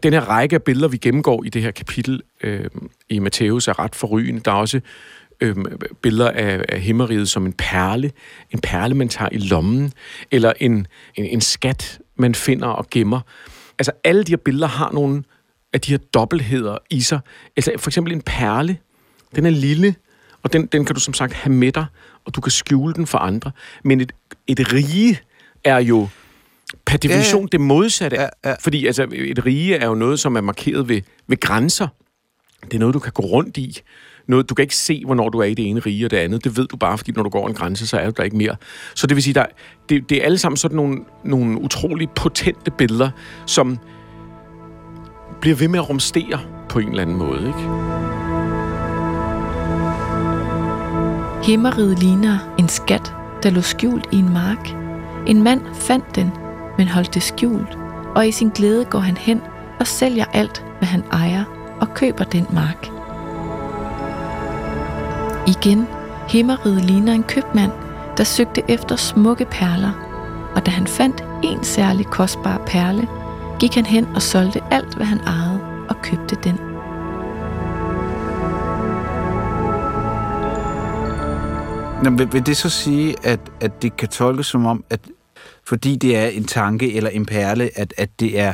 Den 0.03 0.13
her 0.13 0.21
række 0.21 0.55
af 0.55 0.63
billeder, 0.63 0.87
vi 0.87 0.97
gennemgår 0.97 1.43
i 1.43 1.49
det 1.49 1.61
her 1.61 1.71
kapitel 1.71 2.21
øh, 2.43 2.65
i 3.09 3.19
Matthæus, 3.19 3.67
er 3.67 3.79
ret 3.79 3.95
forrygende. 3.95 4.39
Der 4.39 4.51
er 4.51 4.55
også 4.55 4.81
øh, 5.41 5.55
billeder 6.01 6.31
af, 6.31 6.65
af 6.69 6.81
himmeriget 6.81 7.29
som 7.29 7.45
en 7.45 7.53
perle. 7.53 8.11
En 8.51 8.59
perle, 8.59 8.95
man 8.95 9.09
tager 9.09 9.29
i 9.31 9.37
lommen. 9.37 9.93
Eller 10.31 10.53
en, 10.59 10.87
en, 11.15 11.25
en 11.25 11.41
skat, 11.41 11.99
man 12.15 12.35
finder 12.35 12.67
og 12.67 12.89
gemmer. 12.89 13.19
Altså, 13.79 13.91
alle 14.03 14.23
de 14.23 14.31
her 14.31 14.37
billeder 14.37 14.67
har 14.67 14.91
nogle 14.91 15.23
af 15.73 15.81
de 15.81 15.91
her 15.91 15.97
dobbeltheder 15.97 16.77
i 16.89 17.01
sig. 17.01 17.19
Altså, 17.55 17.71
for 17.77 17.89
eksempel 17.89 18.13
en 18.13 18.21
perle. 18.21 18.77
Den 19.35 19.45
er 19.45 19.49
lille, 19.49 19.95
og 20.43 20.53
den, 20.53 20.65
den 20.65 20.85
kan 20.85 20.95
du 20.95 21.01
som 21.01 21.13
sagt 21.13 21.33
have 21.33 21.53
med 21.53 21.71
dig, 21.71 21.85
og 22.25 22.35
du 22.35 22.41
kan 22.41 22.51
skjule 22.51 22.93
den 22.93 23.07
for 23.07 23.17
andre. 23.17 23.51
Men 23.83 24.01
et, 24.01 24.11
et 24.47 24.73
rige 24.73 25.19
er 25.63 25.77
jo 25.77 26.07
per 26.85 26.97
definition 26.97 27.41
ja, 27.41 27.45
ja. 27.45 27.47
det 27.51 27.61
modsatte. 27.61 28.17
Ja, 28.17 28.27
ja. 28.45 28.55
Fordi 28.59 28.85
altså, 28.85 29.07
et 29.13 29.45
rige 29.45 29.75
er 29.75 29.87
jo 29.87 29.95
noget, 29.95 30.19
som 30.19 30.35
er 30.35 30.41
markeret 30.41 30.89
ved, 30.89 31.01
ved 31.27 31.39
grænser. 31.39 31.87
Det 32.63 32.73
er 32.73 32.79
noget, 32.79 32.93
du 32.93 32.99
kan 32.99 33.11
gå 33.11 33.23
rundt 33.23 33.57
i. 33.57 33.79
Noget, 34.27 34.49
du 34.49 34.55
kan 34.55 34.63
ikke 34.63 34.75
se, 34.75 35.05
hvornår 35.05 35.29
du 35.29 35.39
er 35.39 35.43
i 35.43 35.53
det 35.53 35.69
ene 35.69 35.79
rige 35.79 36.05
og 36.05 36.11
det 36.11 36.17
andet. 36.17 36.43
Det 36.43 36.57
ved 36.57 36.67
du 36.67 36.77
bare, 36.77 36.97
fordi 36.97 37.11
når 37.11 37.23
du 37.23 37.29
går 37.29 37.47
en 37.47 37.53
grænse, 37.53 37.87
så 37.87 37.97
er 37.97 38.05
du 38.05 38.13
der 38.17 38.23
ikke 38.23 38.37
mere. 38.37 38.55
Så 38.95 39.07
det 39.07 39.15
vil 39.15 39.23
sige, 39.23 39.33
der, 39.33 39.45
det, 39.89 40.09
det 40.09 40.17
er 40.17 40.25
alle 40.25 40.37
sammen 40.37 40.57
sådan 40.57 40.75
nogle, 40.75 40.99
nogle 41.23 41.61
utrolig 41.61 42.09
potente 42.09 42.71
billeder, 42.71 43.09
som 43.45 43.79
bliver 45.43 45.55
ved 45.55 45.67
med 45.67 45.79
at 45.79 45.89
rumstere 45.89 46.39
på 46.69 46.79
en 46.79 46.89
eller 46.89 47.01
anden 47.01 47.17
måde. 47.17 47.47
Ikke? 47.47 47.59
Himmeriget 51.43 51.99
ligner 51.99 52.37
en 52.59 52.69
skat, 52.69 53.13
der 53.43 53.49
lå 53.49 53.61
skjult 53.61 54.07
i 54.11 54.15
en 54.17 54.33
mark. 54.33 54.75
En 55.27 55.43
mand 55.43 55.61
fandt 55.73 56.15
den, 56.15 56.31
men 56.77 56.87
holdt 56.87 57.13
det 57.13 57.23
skjult, 57.23 57.77
og 58.15 58.27
i 58.27 58.31
sin 58.31 58.49
glæde 58.49 58.85
går 58.85 58.99
han 58.99 59.17
hen 59.17 59.41
og 59.79 59.87
sælger 59.87 60.25
alt, 60.33 60.65
hvad 60.77 60.87
han 60.87 61.03
ejer, 61.11 61.43
og 61.81 61.93
køber 61.93 62.23
den 62.23 62.47
mark. 62.53 62.87
Igen, 65.47 65.87
himmeriget 66.29 66.85
ligner 66.85 67.13
en 67.13 67.23
købmand, 67.23 67.71
der 68.17 68.23
søgte 68.23 68.63
efter 68.67 68.95
smukke 68.95 69.45
perler, 69.45 69.91
og 70.55 70.65
da 70.65 70.71
han 70.71 70.87
fandt 70.87 71.23
en 71.43 71.63
særlig 71.63 72.05
kostbar 72.05 72.61
perle, 72.65 73.07
gik 73.63 73.75
han 73.75 73.85
hen 73.85 74.05
og 74.05 74.21
solgte 74.21 74.61
alt, 74.71 74.95
hvad 74.95 75.05
han 75.05 75.19
ejede, 75.19 75.59
og 75.89 75.95
købte 76.01 76.35
den. 76.43 76.55
Nå, 82.03 82.17
vil, 82.17 82.33
vil 82.33 82.45
det 82.45 82.57
så 82.57 82.69
sige, 82.69 83.15
at, 83.23 83.39
at 83.61 83.81
det 83.81 83.97
kan 83.97 84.09
tolkes 84.09 84.45
som 84.45 84.65
om, 84.65 84.83
at 84.89 84.99
fordi 85.67 85.95
det 85.95 86.17
er 86.17 86.27
en 86.27 86.43
tanke 86.43 86.95
eller 86.95 87.09
en 87.09 87.25
perle, 87.25 87.69
at, 87.75 87.93
at 87.97 88.19
det 88.19 88.39
er 88.39 88.53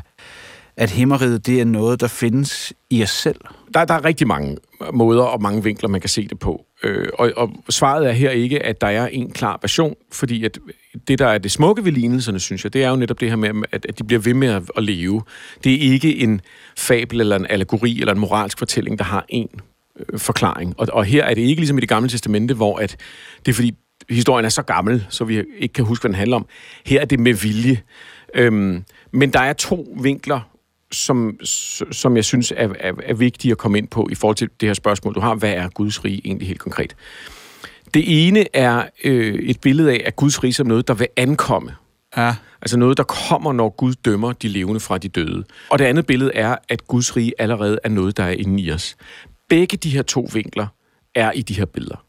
at 0.78 0.90
himmeriget 0.90 1.46
det 1.46 1.62
er 1.62 1.66
noget, 1.66 2.02
der 2.02 2.08
findes 2.08 2.74
i 2.90 3.04
os 3.04 3.10
selv? 3.10 3.40
Der, 3.74 3.86
der 3.86 3.94
er 3.94 4.06
rigtig 4.06 4.28
mange 4.28 4.58
måder 4.94 5.24
og 5.24 5.42
mange 5.42 5.64
vinkler, 5.64 5.90
man 5.90 6.02
kan 6.02 6.10
se 6.10 6.28
det 6.28 6.40
på. 6.40 6.66
Øh, 6.84 7.10
og, 7.14 7.32
og 7.36 7.52
svaret 7.70 8.08
er 8.08 8.12
her 8.12 8.30
ikke, 8.30 8.66
at 8.66 8.82
der 8.82 8.88
er 8.88 9.08
en 9.08 9.32
klar 9.32 9.60
version, 9.62 9.96
fordi 10.12 10.46
at 10.46 10.60
det, 11.08 11.20
der 11.20 11.28
er 11.28 11.38
det 11.38 11.52
smukke 11.52 11.86
ved 11.86 11.92
lignelserne, 11.92 12.40
synes 12.40 12.64
jeg, 12.64 12.74
det 12.74 12.84
er 12.84 12.90
jo 12.90 12.96
netop 12.96 13.20
det 13.20 13.30
her 13.30 13.36
med, 13.36 13.50
at, 13.72 13.86
at 13.90 14.00
de 14.00 14.04
bliver 14.04 14.20
ved 14.20 14.34
med 14.34 14.48
at, 14.48 14.64
at 14.78 14.84
leve. 14.84 15.22
Det 15.64 15.74
er 15.74 15.92
ikke 15.92 16.18
en 16.18 16.42
fabel 16.78 17.22
eller 17.22 17.36
en 17.36 17.48
allegori 17.50 18.00
eller 18.00 18.14
en 18.14 18.20
moralsk 18.20 18.58
fortælling, 18.60 19.00
der 19.00 19.06
har 19.06 19.26
en 19.30 19.50
øh, 20.00 20.20
forklaring. 20.20 20.74
Og, 20.78 20.88
og 20.94 21.06
her 21.06 21.24
er 21.24 21.34
det 21.34 21.42
ikke 21.42 21.62
ligesom 21.62 21.78
i 21.78 21.82
det 21.82 21.90
gamle 21.90 22.10
testamente, 22.10 22.54
hvor 22.54 22.78
at 22.78 22.98
det 23.46 23.52
er 23.52 23.56
fordi, 23.56 23.74
historien 24.10 24.46
er 24.46 24.50
så 24.50 24.62
gammel, 24.62 25.06
så 25.10 25.24
vi 25.24 25.44
ikke 25.58 25.74
kan 25.74 25.86
huske, 25.86 26.04
hvad 26.04 26.10
den 26.10 26.16
handler 26.16 26.36
om. 26.36 26.46
Her 26.86 27.02
er 27.02 27.06
det 27.06 27.20
med 27.20 27.34
vilje. 27.34 27.82
Øhm, 28.36 28.84
men 29.12 29.34
der 29.34 29.40
er 29.40 29.54
to 29.54 29.96
vinkler, 30.02 30.40
som, 30.92 31.40
som 31.92 32.16
jeg 32.16 32.26
synes 32.26 32.54
er, 32.58 32.70
er, 32.80 32.94
er 33.04 33.14
vigtige 33.14 33.52
at 33.52 33.58
komme 33.58 33.78
ind 33.78 33.88
på 33.88 34.08
i 34.12 34.16
forhold 34.16 34.36
til 34.36 34.50
det 34.60 34.70
her 34.70 34.74
spørgsmål, 34.74 35.16
du 35.16 35.20
har. 35.20 35.36
Hvad 35.36 35.54
er 35.54 35.70
Guds 35.70 36.06
rige 36.06 36.22
egentlig 36.26 36.48
helt 36.48 36.60
konkret? 36.60 36.96
Det 37.94 38.28
ene 38.28 38.46
er 38.56 38.84
øh, 39.04 39.36
et 39.36 39.62
billede 39.62 39.92
af, 39.92 40.02
at 40.06 40.16
Guds 40.16 40.44
rige 40.44 40.54
som 40.54 40.68
noget, 40.68 40.88
der 40.88 40.94
vil 40.94 41.08
ankomme. 41.18 41.72
Ja. 42.18 42.36
Altså 42.62 42.78
noget, 42.78 42.98
der 42.98 43.04
kommer, 43.04 43.54
når 43.54 43.70
Gud 43.70 43.94
dømmer 43.94 44.32
de 44.32 44.48
levende 44.48 44.80
fra 44.80 44.98
de 44.98 45.08
døde. 45.08 45.44
Og 45.70 45.80
det 45.80 45.86
andet 45.86 46.06
billede 46.06 46.32
er, 46.34 46.56
at 46.70 46.88
Guds 46.88 47.18
rige 47.18 47.34
allerede 47.40 47.80
er 47.84 47.90
noget, 47.90 48.18
der 48.18 48.24
er 48.24 48.32
inde 48.32 48.64
i 48.64 48.72
os. 48.72 48.96
Begge 49.50 49.78
de 49.78 49.90
her 49.90 50.02
to 50.02 50.30
vinkler 50.34 50.68
er 51.16 51.32
i 51.32 51.42
de 51.42 51.54
her 51.54 51.66
billeder. 51.66 52.06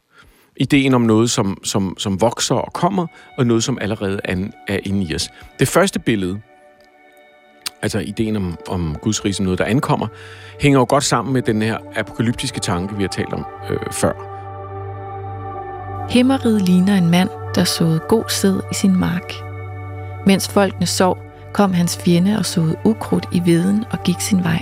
Ideen 0.57 0.93
om 0.93 1.01
noget, 1.01 1.31
som, 1.31 1.57
som, 1.63 1.95
som 1.97 2.21
vokser 2.21 2.55
og 2.55 2.73
kommer, 2.73 3.07
og 3.37 3.47
noget, 3.47 3.63
som 3.63 3.77
allerede 3.81 4.19
er, 4.23 4.47
er 4.67 4.79
inde 4.85 5.11
i 5.11 5.15
os. 5.15 5.29
Det 5.59 5.67
første 5.67 5.99
billede, 5.99 6.41
altså 7.81 7.99
ideen 7.99 8.35
om, 8.35 8.57
om 8.67 8.95
Guds 9.01 9.25
rige 9.25 9.33
som 9.33 9.43
noget, 9.43 9.59
der 9.59 9.65
ankommer, 9.65 10.07
hænger 10.59 10.79
jo 10.79 10.85
godt 10.89 11.03
sammen 11.03 11.33
med 11.33 11.41
den 11.41 11.61
her 11.61 11.77
apokalyptiske 11.95 12.59
tanke, 12.59 12.95
vi 12.95 13.03
har 13.03 13.09
talt 13.09 13.33
om 13.33 13.45
øh, 13.69 13.79
før. 13.91 14.30
Himmeriget 16.11 16.61
ligner 16.61 16.97
en 16.97 17.09
mand, 17.09 17.29
der 17.55 17.63
såede 17.63 17.99
god 17.99 18.23
sæd 18.27 18.59
i 18.71 18.73
sin 18.73 18.95
mark. 18.95 19.33
Mens 20.25 20.49
folkene 20.49 20.85
sov, 20.85 21.17
kom 21.53 21.73
hans 21.73 21.97
fjende 22.05 22.37
og 22.37 22.45
såede 22.45 22.75
ukrudt 22.85 23.27
i 23.31 23.39
viden 23.39 23.85
og 23.91 24.03
gik 24.03 24.21
sin 24.21 24.43
vej. 24.43 24.61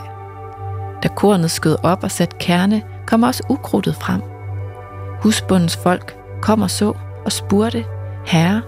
Da 1.03 1.07
kornet 1.07 1.51
skød 1.51 1.75
op 1.83 2.03
og 2.03 2.11
satte 2.11 2.37
kerne, 2.39 2.81
kom 3.05 3.23
også 3.23 3.43
ukrudtet 3.49 3.95
frem. 3.95 4.21
Husbundens 5.21 5.77
folk 5.77 6.17
kom 6.41 6.61
og 6.61 6.71
så 6.71 6.93
og 7.25 7.31
spurgte, 7.31 7.85
Herre, 8.25 8.61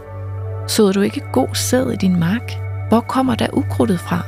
så 0.68 0.92
du 0.92 1.02
ikke 1.02 1.24
god 1.34 1.56
sæd 1.56 1.92
i 1.92 1.96
din 1.96 2.20
mark? 2.20 2.52
Hvor 2.90 3.00
kommer 3.00 3.36
der 3.36 3.48
ukrudtet 3.54 4.00
fra? 4.00 4.22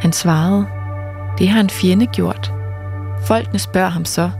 Han 0.00 0.12
svarede, 0.12 0.66
det 1.38 1.48
har 1.48 1.60
en 1.60 1.70
fjende 1.70 2.06
gjort. 2.06 2.52
Folkene 3.22 3.58
spørger 3.58 3.88
ham 3.88 4.04
så, 4.04 4.30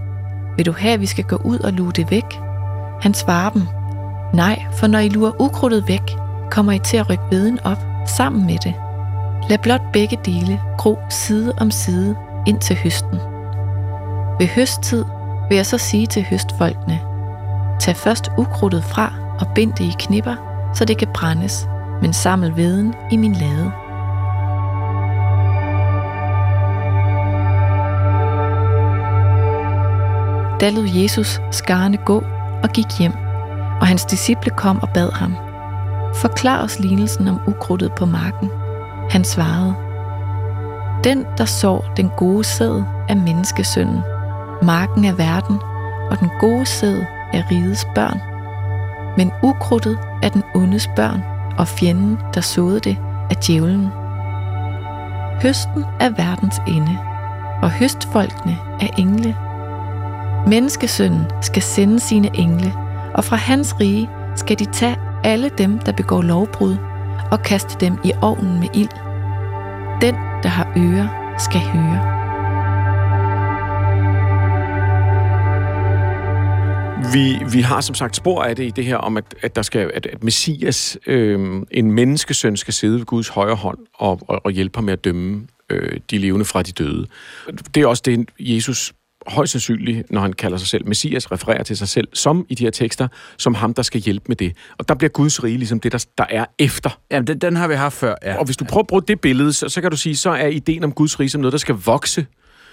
vil 0.56 0.66
du 0.66 0.72
have, 0.72 0.94
at 0.94 1.00
vi 1.00 1.06
skal 1.06 1.24
gå 1.24 1.36
ud 1.36 1.58
og 1.58 1.72
lue 1.72 1.92
det 1.92 2.10
væk? 2.10 2.47
Han 3.00 3.14
svarer 3.14 3.50
dem, 3.50 3.62
nej, 4.32 4.64
for 4.72 4.86
når 4.86 4.98
I 4.98 5.08
lurer 5.08 5.40
ukrudtet 5.40 5.88
væk, 5.88 6.16
kommer 6.50 6.72
I 6.72 6.78
til 6.78 6.96
at 6.96 7.10
rykke 7.10 7.24
viden 7.30 7.58
op 7.64 7.78
sammen 8.06 8.46
med 8.46 8.58
det. 8.58 8.74
Lad 9.48 9.58
blot 9.58 9.82
begge 9.92 10.18
dele 10.24 10.60
gro 10.78 10.98
side 11.08 11.54
om 11.60 11.70
side 11.70 12.16
ind 12.46 12.58
til 12.58 12.76
høsten. 12.76 13.18
Ved 14.38 14.46
høsttid 14.46 15.04
vil 15.48 15.56
jeg 15.56 15.66
så 15.66 15.78
sige 15.78 16.06
til 16.06 16.26
høstfolkene, 16.30 17.00
tag 17.80 17.96
først 17.96 18.30
ukrudtet 18.38 18.84
fra 18.84 19.12
og 19.40 19.46
bind 19.54 19.72
det 19.72 19.84
i 19.84 19.94
knipper, 19.98 20.34
så 20.74 20.84
det 20.84 20.98
kan 20.98 21.08
brændes, 21.14 21.68
men 22.02 22.12
saml 22.12 22.56
veden 22.56 22.94
i 23.10 23.16
min 23.16 23.32
lade. 23.32 23.72
Da 30.60 30.70
lod 30.70 30.88
Jesus 31.02 31.40
skarne 31.50 31.96
gå 31.96 32.24
og 32.68 32.74
gik 32.74 32.98
hjem, 32.98 33.12
og 33.80 33.86
hans 33.86 34.04
disciple 34.04 34.50
kom 34.50 34.82
og 34.82 34.88
bad 34.94 35.12
ham. 35.12 35.36
Forklar 36.14 36.62
os 36.62 36.78
lignelsen 36.78 37.28
om 37.28 37.40
ukrudtet 37.46 37.92
på 37.92 38.06
marken. 38.06 38.50
Han 39.10 39.24
svarede, 39.24 39.74
Den, 41.04 41.24
der 41.38 41.44
sår 41.44 41.84
den 41.96 42.10
gode 42.16 42.44
sæd, 42.44 42.82
er 43.08 43.14
menneskesønnen. 43.14 44.00
Marken 44.62 45.04
er 45.04 45.14
verden, 45.14 45.58
og 46.10 46.20
den 46.20 46.30
gode 46.40 46.66
sæd 46.66 47.00
er 47.32 47.42
rigets 47.50 47.86
børn. 47.94 48.20
Men 49.16 49.32
ukrudtet 49.42 49.98
er 50.22 50.28
den 50.28 50.42
ondes 50.54 50.90
børn, 50.96 51.22
og 51.58 51.68
fjenden, 51.68 52.18
der 52.34 52.40
såede 52.40 52.80
det, 52.80 52.96
er 53.30 53.34
djævlen. 53.34 53.88
Høsten 55.42 55.84
er 56.00 56.10
verdens 56.10 56.60
ende, 56.66 56.98
og 57.62 57.70
høstfolkene 57.70 58.58
er 58.80 58.88
engle. 58.98 59.36
Menneskesønnen 60.48 61.24
skal 61.42 61.62
sende 61.62 62.00
sine 62.00 62.30
engle, 62.34 62.72
og 63.14 63.24
fra 63.24 63.36
hans 63.36 63.80
rige 63.80 64.08
skal 64.36 64.58
de 64.58 64.64
tage 64.64 64.96
alle 65.24 65.50
dem, 65.58 65.78
der 65.78 65.92
begår 65.92 66.22
lovbrud, 66.22 66.76
og 67.30 67.42
kaste 67.42 67.86
dem 67.86 67.96
i 68.04 68.12
ovnen 68.22 68.60
med 68.60 68.68
ild. 68.74 68.88
Den, 70.00 70.14
der 70.42 70.48
har 70.48 70.72
ører, 70.76 71.34
skal 71.38 71.60
høre. 71.60 72.18
Vi, 77.12 77.44
vi 77.52 77.60
har 77.60 77.80
som 77.80 77.94
sagt 77.94 78.16
spor 78.16 78.42
af 78.42 78.56
det 78.56 78.64
i 78.64 78.70
det 78.70 78.84
her 78.84 78.96
om, 78.96 79.16
at, 79.16 79.24
at 79.42 79.56
der 79.56 79.62
skal 79.62 79.90
at, 79.94 80.06
at 80.06 80.24
Messias, 80.24 80.98
øh, 81.06 81.62
en 81.70 81.92
menneskesøn, 81.92 82.56
skal 82.56 82.74
sidde 82.74 82.98
ved 82.98 83.04
Guds 83.04 83.28
højre 83.28 83.54
hånd 83.54 83.78
og, 83.94 84.20
og, 84.28 84.40
og 84.44 84.50
hjælpe 84.50 84.76
ham 84.76 84.84
med 84.84 84.92
at 84.92 85.04
dømme 85.04 85.46
øh, 85.70 86.00
de 86.10 86.18
levende 86.18 86.44
fra 86.44 86.62
de 86.62 86.72
døde. 86.72 87.06
Det 87.74 87.82
er 87.82 87.86
også 87.86 88.02
det, 88.06 88.28
Jesus 88.40 88.92
højst 89.28 89.52
sandsynligt, 89.52 90.10
når 90.10 90.20
han 90.20 90.32
kalder 90.32 90.58
sig 90.58 90.68
selv 90.68 90.86
Messias, 90.86 91.32
refererer 91.32 91.62
til 91.62 91.76
sig 91.76 91.88
selv, 91.88 92.08
som 92.14 92.46
i 92.48 92.54
de 92.54 92.64
her 92.64 92.70
tekster, 92.70 93.08
som 93.38 93.54
ham, 93.54 93.74
der 93.74 93.82
skal 93.82 94.00
hjælpe 94.00 94.24
med 94.28 94.36
det. 94.36 94.56
Og 94.78 94.88
der 94.88 94.94
bliver 94.94 95.10
Guds 95.10 95.44
rige 95.44 95.58
ligesom 95.58 95.80
det, 95.80 95.92
der, 95.92 96.06
der 96.18 96.24
er 96.30 96.44
efter. 96.58 96.90
Jamen, 97.10 97.26
den, 97.26 97.38
den 97.38 97.56
har 97.56 97.68
vi 97.68 97.74
haft 97.74 97.94
før, 97.94 98.14
ja. 98.22 98.36
Og 98.36 98.44
hvis 98.44 98.56
du 98.56 98.64
prøver 98.64 98.82
at 98.82 98.86
bruge 98.86 99.02
det 99.08 99.20
billede, 99.20 99.52
så, 99.52 99.68
så 99.68 99.80
kan 99.80 99.90
du 99.90 99.96
sige, 99.96 100.16
så 100.16 100.30
er 100.30 100.46
ideen 100.46 100.84
om 100.84 100.92
Guds 100.92 101.20
rige 101.20 101.30
som 101.30 101.40
noget, 101.40 101.52
der 101.52 101.58
skal 101.58 101.74
vokse, 101.74 102.26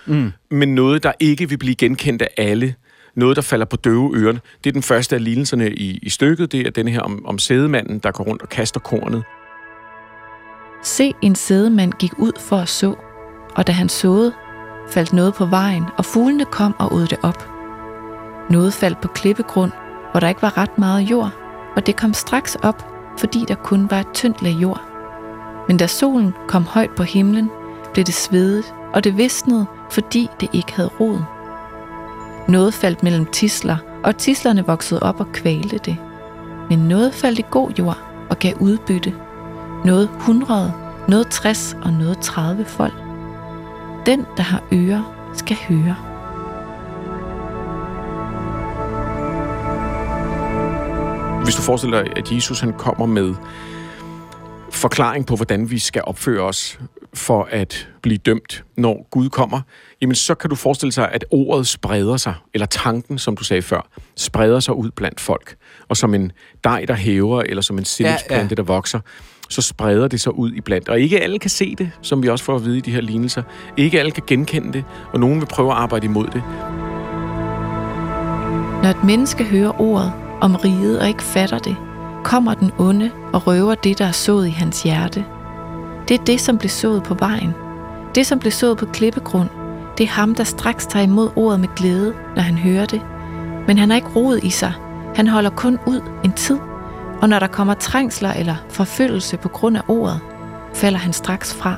mm. 0.06 0.32
men 0.52 0.76
noget, 0.76 1.04
der 1.04 1.12
ikke 1.20 1.50
vil 1.50 1.58
blive 1.58 1.76
genkendt 1.76 2.22
af 2.22 2.30
alle, 2.38 2.76
noget, 3.16 3.36
der 3.36 3.42
falder 3.42 3.66
på 3.66 3.76
døve 3.76 4.16
ørerne. 4.16 4.40
Det 4.64 4.70
er 4.70 4.74
den 4.74 4.84
første 4.84 5.16
af 5.16 5.24
lignelserne 5.24 5.74
i, 5.74 6.00
i 6.02 6.10
stykket. 6.10 6.52
Det 6.52 6.68
er 6.68 6.72
den 6.72 6.88
her 6.88 7.02
om, 7.02 7.26
om 7.26 7.40
sædemanden, 7.40 8.00
der 8.00 8.12
går 8.12 8.24
rundt 8.24 8.42
og 8.42 8.50
kaster 8.50 8.80
kornet. 8.80 9.24
Se, 10.84 11.14
en 11.22 11.36
sædemand 11.36 11.92
gik 11.92 12.20
ud 12.20 12.32
for 12.40 12.58
at 12.58 12.70
så, 12.70 12.96
og 13.56 13.68
da 13.68 13.72
han 13.72 13.90
såede, 13.90 14.34
faldt 14.90 15.14
noget 15.14 15.34
på 15.34 15.46
vejen, 15.46 15.86
og 15.98 16.06
fuglene 16.06 16.46
kom 16.46 16.76
og 16.80 16.94
åd 16.94 17.08
det 17.08 17.18
op. 17.24 17.50
Noget 18.50 18.74
faldt 18.74 19.02
på 19.02 19.08
klippegrund, 19.08 19.72
hvor 20.12 20.20
der 20.20 20.28
ikke 20.28 20.42
var 20.42 20.58
ret 20.58 20.78
meget 20.78 21.02
jord, 21.02 21.32
og 21.76 21.86
det 21.86 21.96
kom 21.96 22.14
straks 22.14 22.56
op, 22.56 22.88
fordi 23.18 23.46
der 23.48 23.56
kun 23.56 23.92
var 23.92 24.00
et 24.00 24.12
tyndt 24.14 24.42
lag 24.42 24.52
jord. 24.52 24.82
Men 25.68 25.78
da 25.78 25.88
solen 25.88 26.34
kom 26.48 26.64
højt 26.64 26.92
på 26.96 27.04
himlen, 27.04 27.50
blev 27.94 28.06
det 28.06 28.14
svedet, 28.14 28.74
og 28.94 29.04
det 29.04 29.18
visnede, 29.18 29.66
fordi 29.92 30.30
det 30.40 30.50
ikke 30.54 30.74
havde 30.74 30.90
rod. 31.00 31.20
Noget 32.48 32.74
faldt 32.74 33.04
mellem 33.04 33.26
tisler, 33.26 33.78
og 34.04 34.18
tislerne 34.18 34.66
voksede 34.66 35.04
op 35.04 35.20
og 35.20 35.28
kvalte 35.32 35.78
det. 35.78 35.98
Men 36.70 36.80
noget 36.80 37.14
faldt 37.14 37.40
i 37.40 37.46
god 37.52 37.72
jord 37.72 37.98
og 38.30 38.40
gav 38.40 38.54
udbytte. 38.60 39.14
Noget 39.86 40.10
100, 40.18 40.74
noget 41.08 41.28
60 41.28 41.78
og 41.84 41.94
noget 41.94 42.20
30 42.20 42.66
folk. 42.66 43.05
Den, 44.06 44.26
der 44.38 44.44
har 44.44 44.64
ører, 44.74 45.32
skal 45.34 45.58
høre. 45.70 45.96
Hvis 51.44 51.56
du 51.56 51.62
forestiller 51.62 52.04
dig, 52.04 52.18
at 52.18 52.32
Jesus 52.32 52.60
han 52.60 52.74
kommer 52.74 53.06
med 53.06 53.36
forklaring 54.72 55.26
på, 55.26 55.36
hvordan 55.36 55.72
vi 55.72 55.80
skal 55.80 56.02
opføre 56.06 56.42
os 56.42 56.80
for 57.14 57.48
at 57.52 57.90
blive 58.02 58.18
dømt, 58.18 58.64
når 58.78 59.08
Gud 59.10 59.30
kommer, 59.30 59.62
jamen 60.02 60.16
så 60.16 60.36
kan 60.36 60.50
du 60.50 60.56
forestille 60.56 60.92
sig, 60.92 61.12
at 61.12 61.26
ordet 61.32 61.68
spreder 61.68 62.18
sig, 62.18 62.34
eller 62.54 62.66
tanken, 62.66 63.18
som 63.18 63.38
du 63.38 63.44
sagde 63.44 63.62
før, 63.62 63.90
spreder 64.16 64.60
sig 64.60 64.74
ud 64.74 64.92
blandt 64.92 65.20
folk. 65.20 65.56
Og 65.88 65.98
som 65.98 66.14
en 66.14 66.32
dej, 66.64 66.86
der 66.88 66.94
hæver, 66.94 67.42
eller 67.42 67.62
som 67.62 67.78
en 67.78 67.86
sillipsplante, 67.86 68.44
ja, 68.44 68.50
ja. 68.50 68.56
der 68.56 68.64
vokser, 68.64 69.00
så 69.50 69.62
spreder 69.62 70.08
det 70.08 70.22
sig 70.22 70.36
ud 70.36 70.52
i 70.52 70.62
blandt. 70.62 70.90
Og 70.90 71.00
ikke 71.00 71.20
alle 71.24 71.40
kan 71.40 71.50
se 71.50 71.76
det, 71.76 71.92
som 72.02 72.24
vi 72.24 72.30
også 72.30 72.46
får 72.46 72.56
at 72.56 72.66
vide 72.66 72.78
i 72.78 72.82
de 72.82 72.92
her 72.92 73.02
lignelser. 73.02 73.44
Ikke 73.78 74.00
alle 74.00 74.12
kan 74.12 74.24
genkende 74.28 74.74
det, 74.74 74.84
og 75.14 75.20
nogen 75.20 75.40
vil 75.40 75.46
prøve 75.46 75.72
at 75.72 75.78
arbejde 75.78 76.06
imod 76.06 76.26
det. 76.26 76.44
Når 78.84 78.90
et 78.90 79.04
menneske 79.04 79.44
hører 79.44 79.82
ordet 79.82 80.14
om 80.42 80.56
riget 80.56 81.00
og 81.00 81.08
ikke 81.08 81.24
fatter 81.24 81.60
det, 81.60 81.76
kommer 82.24 82.54
den 82.54 82.72
onde 82.78 83.12
og 83.34 83.48
røver 83.48 83.76
det, 83.76 84.00
der 84.00 84.06
er 84.06 84.12
sået 84.12 84.48
i 84.48 84.50
hans 84.50 84.84
hjerte. 84.84 85.26
Det 86.08 86.20
er 86.20 86.24
det, 86.24 86.42
som 86.42 86.58
blev 86.58 86.70
sået 86.70 87.04
på 87.04 87.14
vejen. 87.14 87.54
Det, 88.16 88.28
som 88.28 88.40
blev 88.40 88.52
sået 88.52 88.78
på 88.78 88.86
klippegrund, 88.86 89.50
det 89.98 90.04
er 90.04 90.08
ham, 90.08 90.36
der 90.36 90.44
straks 90.44 90.86
tager 90.86 91.04
imod 91.04 91.30
ordet 91.36 91.60
med 91.60 91.68
glæde, 91.76 92.14
når 92.36 92.42
han 92.42 92.58
hører 92.58 92.86
det. 92.86 93.02
Men 93.68 93.78
han 93.78 93.90
har 93.90 93.96
ikke 93.96 94.10
roet 94.16 94.44
i 94.44 94.50
sig. 94.50 94.74
Han 95.16 95.28
holder 95.28 95.50
kun 95.50 95.78
ud 95.88 96.02
en 96.24 96.34
tid, 96.34 96.58
og 97.22 97.30
når 97.30 97.40
der 97.40 97.48
kommer 97.48 97.74
trængsler 97.74 98.34
eller 98.34 98.56
forfølgelse 98.70 99.38
på 99.38 99.50
grund 99.50 99.78
af 99.78 99.82
ordet, 99.88 100.20
falder 100.74 101.00
han 101.00 101.14
straks 101.14 101.54
fra. 101.54 101.76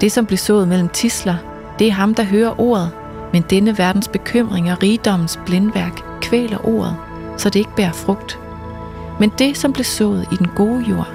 Det, 0.00 0.12
som 0.12 0.26
blev 0.26 0.38
sået 0.38 0.68
mellem 0.68 0.88
tisler, 0.88 1.36
det 1.78 1.86
er 1.86 1.92
ham, 1.92 2.14
der 2.14 2.22
hører 2.22 2.60
ordet, 2.60 2.90
men 3.32 3.44
denne 3.50 3.78
verdens 3.78 4.08
bekymring 4.08 4.72
og 4.72 4.82
rigdommens 4.82 5.40
blindværk 5.46 6.00
kvæler 6.20 6.66
ordet, 6.66 6.96
så 7.36 7.50
det 7.50 7.58
ikke 7.58 7.76
bærer 7.76 7.92
frugt. 7.92 8.38
Men 9.20 9.32
det, 9.38 9.56
som 9.56 9.72
blev 9.72 9.84
sået 9.84 10.28
i 10.32 10.36
den 10.36 10.48
gode 10.56 10.80
jord, 10.80 11.08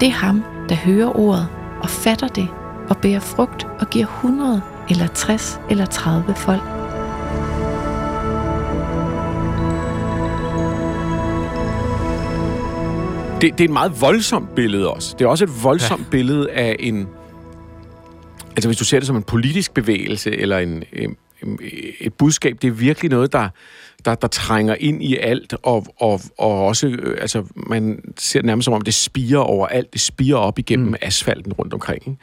det 0.00 0.08
er 0.08 0.12
ham, 0.12 0.44
der 0.68 0.74
hører 0.74 1.18
ordet 1.18 1.48
og 1.80 1.90
fatter 1.90 2.28
det 2.28 2.48
og 2.88 2.96
bærer 2.96 3.20
frugt 3.20 3.66
og 3.80 3.90
giver 3.90 4.06
100 4.06 4.62
eller 4.90 5.06
60 5.06 5.60
eller 5.70 5.86
30 5.86 6.34
folk. 6.34 6.77
Det, 13.40 13.58
det 13.58 13.60
er 13.60 13.68
et 13.68 13.70
meget 13.70 14.00
voldsomt 14.00 14.54
billede 14.54 14.90
også. 14.90 15.14
Det 15.18 15.24
er 15.24 15.28
også 15.28 15.44
et 15.44 15.62
voldsomt 15.62 16.04
ja. 16.04 16.10
billede 16.10 16.50
af 16.50 16.76
en... 16.78 17.08
Altså, 18.50 18.68
hvis 18.68 18.78
du 18.78 18.84
ser 18.84 18.98
det 18.98 19.06
som 19.06 19.16
en 19.16 19.22
politisk 19.22 19.74
bevægelse, 19.74 20.36
eller 20.36 20.58
en, 20.58 20.84
en, 20.92 21.16
et 22.00 22.14
budskab, 22.14 22.56
det 22.62 22.68
er 22.68 22.72
virkelig 22.72 23.10
noget, 23.10 23.32
der, 23.32 23.48
der, 24.04 24.14
der 24.14 24.28
trænger 24.28 24.74
ind 24.80 25.02
i 25.02 25.16
alt, 25.16 25.54
og, 25.62 25.86
og, 25.96 26.20
og 26.38 26.66
også, 26.66 26.86
øh, 26.86 27.16
altså, 27.20 27.44
man 27.56 28.00
ser 28.18 28.40
det 28.40 28.46
nærmest 28.46 28.64
som 28.64 28.74
om, 28.74 28.80
det 28.80 28.94
spiger 28.94 29.38
over 29.38 29.66
alt. 29.66 29.92
Det 29.92 30.00
spiger 30.00 30.36
op 30.36 30.58
igennem 30.58 30.88
mm. 30.88 30.94
asfalten 31.02 31.52
rundt 31.52 31.74
omkring. 31.74 32.08
Ikke? 32.08 32.18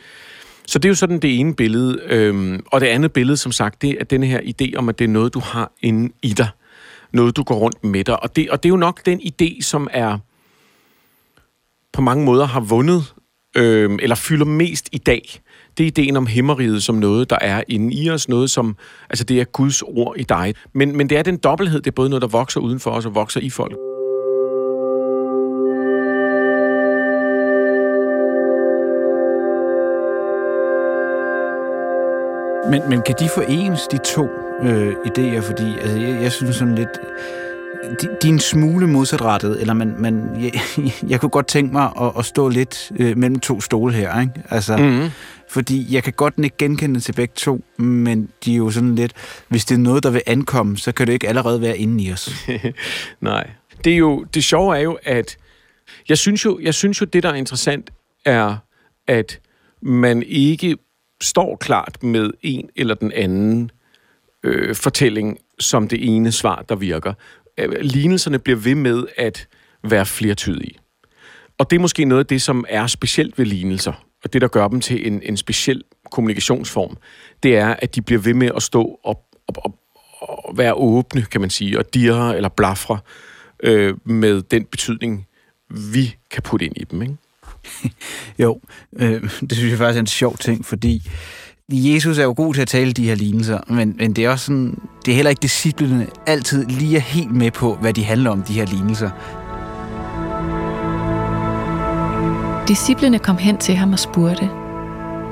Så 0.68 0.80
det 0.80 0.86
er 0.86 0.90
jo 0.90 0.96
sådan 0.96 1.20
det 1.20 1.40
ene 1.40 1.56
billede. 1.56 2.00
Øhm, 2.06 2.64
og 2.66 2.82
det 2.82 2.88
andet 2.88 3.14
billede, 3.14 3.38
som 3.38 3.52
sagt, 3.52 3.82
det 3.82 3.98
er 4.00 4.04
denne 4.04 4.28
her 4.28 4.40
idé 4.40 4.78
om, 4.78 4.90
at 4.90 5.00
det 5.00 5.06
er 5.06 5.10
noget, 5.10 5.34
du 5.34 5.40
har 5.40 5.72
inde 5.82 6.14
i 6.22 6.34
dig. 6.34 6.48
Noget, 7.12 7.38
du 7.38 7.44
går 7.44 7.56
rundt 7.56 7.84
med 7.84 8.04
dig. 8.04 8.24
Og 8.24 8.36
det, 8.36 8.50
og 8.50 8.64
det 8.64 8.70
er 8.70 8.72
jo 8.72 8.78
nok 8.78 9.06
den 9.06 9.22
idé, 9.22 9.62
som 9.62 9.88
er 9.92 10.18
på 11.96 12.02
mange 12.02 12.26
måder 12.26 12.46
har 12.46 12.60
vundet, 12.60 13.14
øh, 13.58 14.00
eller 14.02 14.16
fylder 14.16 14.46
mest 14.46 14.90
i 14.92 14.98
dag. 14.98 15.42
Det 15.78 15.84
er 15.84 15.88
ideen 15.88 16.18
om 16.18 16.28
himmeriget 16.28 16.84
som 16.84 16.96
noget, 16.96 17.30
der 17.30 17.38
er 17.42 17.64
inde 17.68 17.94
i 17.94 18.10
os. 18.10 18.30
Noget 18.30 18.52
som, 18.52 18.76
altså 19.10 19.24
det 19.24 19.42
er 19.42 19.44
Guds 19.44 19.82
ord 19.82 20.16
i 20.18 20.24
dig. 20.24 20.54
Men, 20.74 20.98
men 20.98 21.10
det 21.10 21.18
er 21.18 21.24
den 21.24 21.38
dobbelthed, 21.38 21.82
det 21.82 21.88
er 21.88 21.96
både 21.96 22.10
noget, 22.10 22.22
der 22.22 22.28
vokser 22.28 22.60
uden 22.60 22.80
for 22.80 22.92
os 22.92 23.06
og 23.06 23.16
vokser 23.16 23.40
i 23.40 23.50
folk. 23.50 23.76
Men, 32.72 32.90
men 32.90 33.02
kan 33.02 33.16
de 33.20 33.30
forenes, 33.30 33.88
de 33.92 33.98
to 33.98 34.30
øh, 34.64 34.94
idéer? 34.94 35.40
Fordi 35.40 35.78
altså, 35.82 35.98
jeg, 35.98 36.22
jeg 36.22 36.32
synes 36.32 36.56
sådan 36.56 36.76
lidt... 36.76 36.90
De, 38.02 38.28
er 38.28 38.32
en 38.32 38.40
smule 38.40 38.88
modsatrettet, 38.88 39.62
eller 39.62 39.74
man, 39.74 39.96
man, 40.00 40.30
jeg, 40.44 40.62
jeg 41.12 41.20
kunne 41.20 41.30
godt 41.30 41.48
tænke 41.48 41.74
mig 41.74 41.92
at, 42.02 42.12
at 42.18 42.26
stå 42.26 42.50
lidt 42.50 42.92
øh, 43.00 43.18
mellem 43.18 43.40
to 43.40 43.62
stole 43.62 43.94
her, 43.94 44.22
ikke? 44.22 44.34
Altså, 44.50 44.78
mm-hmm. 44.78 45.10
Fordi 45.50 45.94
jeg 45.94 46.04
kan 46.04 46.14
godt 46.14 46.34
ikke 46.44 46.58
genkende 46.58 47.00
til 47.00 47.14
begge 47.14 47.34
to, 47.36 47.64
men 47.78 48.30
de 48.46 48.54
er 48.54 48.58
jo 48.58 48.72
sådan 48.72 48.96
lidt... 48.96 49.14
Hvis 49.48 49.66
det 49.66 49.76
er 49.76 49.80
noget, 49.80 50.04
der 50.04 50.10
vil 50.10 50.22
ankomme, 50.26 50.78
så 50.78 50.92
kan 50.92 51.08
det 51.08 51.14
ikke 51.14 51.28
allerede 51.28 51.62
være 51.62 51.78
inde 51.78 52.04
i 52.04 52.12
os. 52.12 52.48
Nej. 53.22 53.50
Det, 53.84 53.94
er 53.94 53.98
jo, 53.98 54.24
det 54.24 54.44
sjove 54.44 54.78
er 54.78 54.82
jo, 54.82 54.98
at... 55.04 55.38
Jeg 56.10 56.18
synes 56.18 56.46
jo, 56.46 56.60
jeg 56.62 56.74
synes 56.74 57.02
jo, 57.02 57.06
det 57.06 57.24
der 57.24 57.30
er 57.30 57.34
interessant, 57.34 57.90
er, 58.26 58.58
at 59.08 59.40
man 59.82 60.24
ikke 60.24 60.78
står 61.22 61.56
klart 61.56 62.04
med 62.04 62.32
en 62.42 62.70
eller 62.76 62.96
den 62.96 63.12
anden 63.12 63.72
øh, 64.44 64.76
fortælling 64.76 65.38
som 65.60 65.88
det 65.88 66.16
ene 66.16 66.32
svar, 66.32 66.66
der 66.70 66.76
virker. 66.76 67.14
Øh, 67.60 67.72
lignelserne 67.82 68.40
bliver 68.40 68.58
ved 68.58 68.76
med 68.76 69.06
at 69.18 69.48
være 69.84 70.06
flertydige. 70.06 70.76
Og 71.58 71.70
det 71.70 71.76
er 71.76 71.80
måske 71.80 72.06
noget 72.06 72.24
af 72.24 72.28
det, 72.28 72.42
som 72.42 72.66
er 72.70 72.88
specielt 72.88 73.38
ved 73.38 73.46
lignelser, 73.46 74.06
og 74.24 74.34
det, 74.34 74.42
der 74.42 74.48
gør 74.48 74.68
dem 74.68 74.82
til 74.82 75.08
en, 75.08 75.22
en 75.24 75.38
speciel 75.38 75.84
kommunikationsform, 76.12 76.98
det 77.44 77.58
er, 77.58 77.76
at 77.80 77.96
de 77.96 78.02
bliver 78.02 78.22
ved 78.22 78.34
med 78.34 78.52
at 78.56 78.64
stå 78.64 79.00
og, 79.04 79.22
og, 79.48 79.56
og, 79.58 79.80
og 80.22 80.58
være 80.58 80.74
åbne, 80.74 81.22
kan 81.22 81.42
man 81.42 81.50
sige, 81.50 81.80
og 81.80 81.94
dirre 81.94 82.36
eller 82.36 82.50
blafre 82.50 83.00
øh, 83.64 83.98
med 84.04 84.42
den 84.42 84.66
betydning, 84.66 85.28
vi 85.70 86.16
kan 86.32 86.44
putte 86.44 86.66
ind 86.66 86.78
i 86.78 86.84
dem. 86.84 87.02
Ikke? 87.02 87.16
jo, 88.44 88.62
øh, 88.96 89.22
det 89.22 89.52
synes 89.52 89.72
jeg 89.72 89.78
faktisk 89.78 89.98
er 89.98 90.00
en 90.00 90.08
sjov 90.08 90.38
ting, 90.38 90.66
fordi 90.66 91.10
Jesus 91.72 92.18
er 92.18 92.24
jo 92.24 92.34
god 92.38 92.54
til 92.54 92.62
at 92.62 92.68
tale 92.68 92.92
de 92.92 93.08
her 93.08 93.16
lignelser, 93.16 93.60
men, 93.68 93.96
men 93.98 94.14
det 94.14 94.26
er 94.26 94.30
også 94.30 94.46
sådan, 94.46 94.80
det 95.06 95.12
er 95.12 95.16
heller 95.16 95.30
ikke 95.30 95.42
disciplene 95.42 96.08
altid 96.28 96.66
lige 96.66 96.98
er 96.98 97.02
helt 97.02 97.32
med 97.32 97.52
på, 97.52 97.76
hvad 97.76 97.94
de 97.94 98.04
handler 98.04 98.32
om, 98.32 98.42
de 98.42 98.54
her 98.54 98.66
lignelser. 98.66 99.10
Disciplene 102.68 103.20
kom 103.20 103.38
hen 103.38 103.58
til 103.58 103.76
ham 103.76 103.94
og 103.94 104.00
spurgte, 104.00 104.50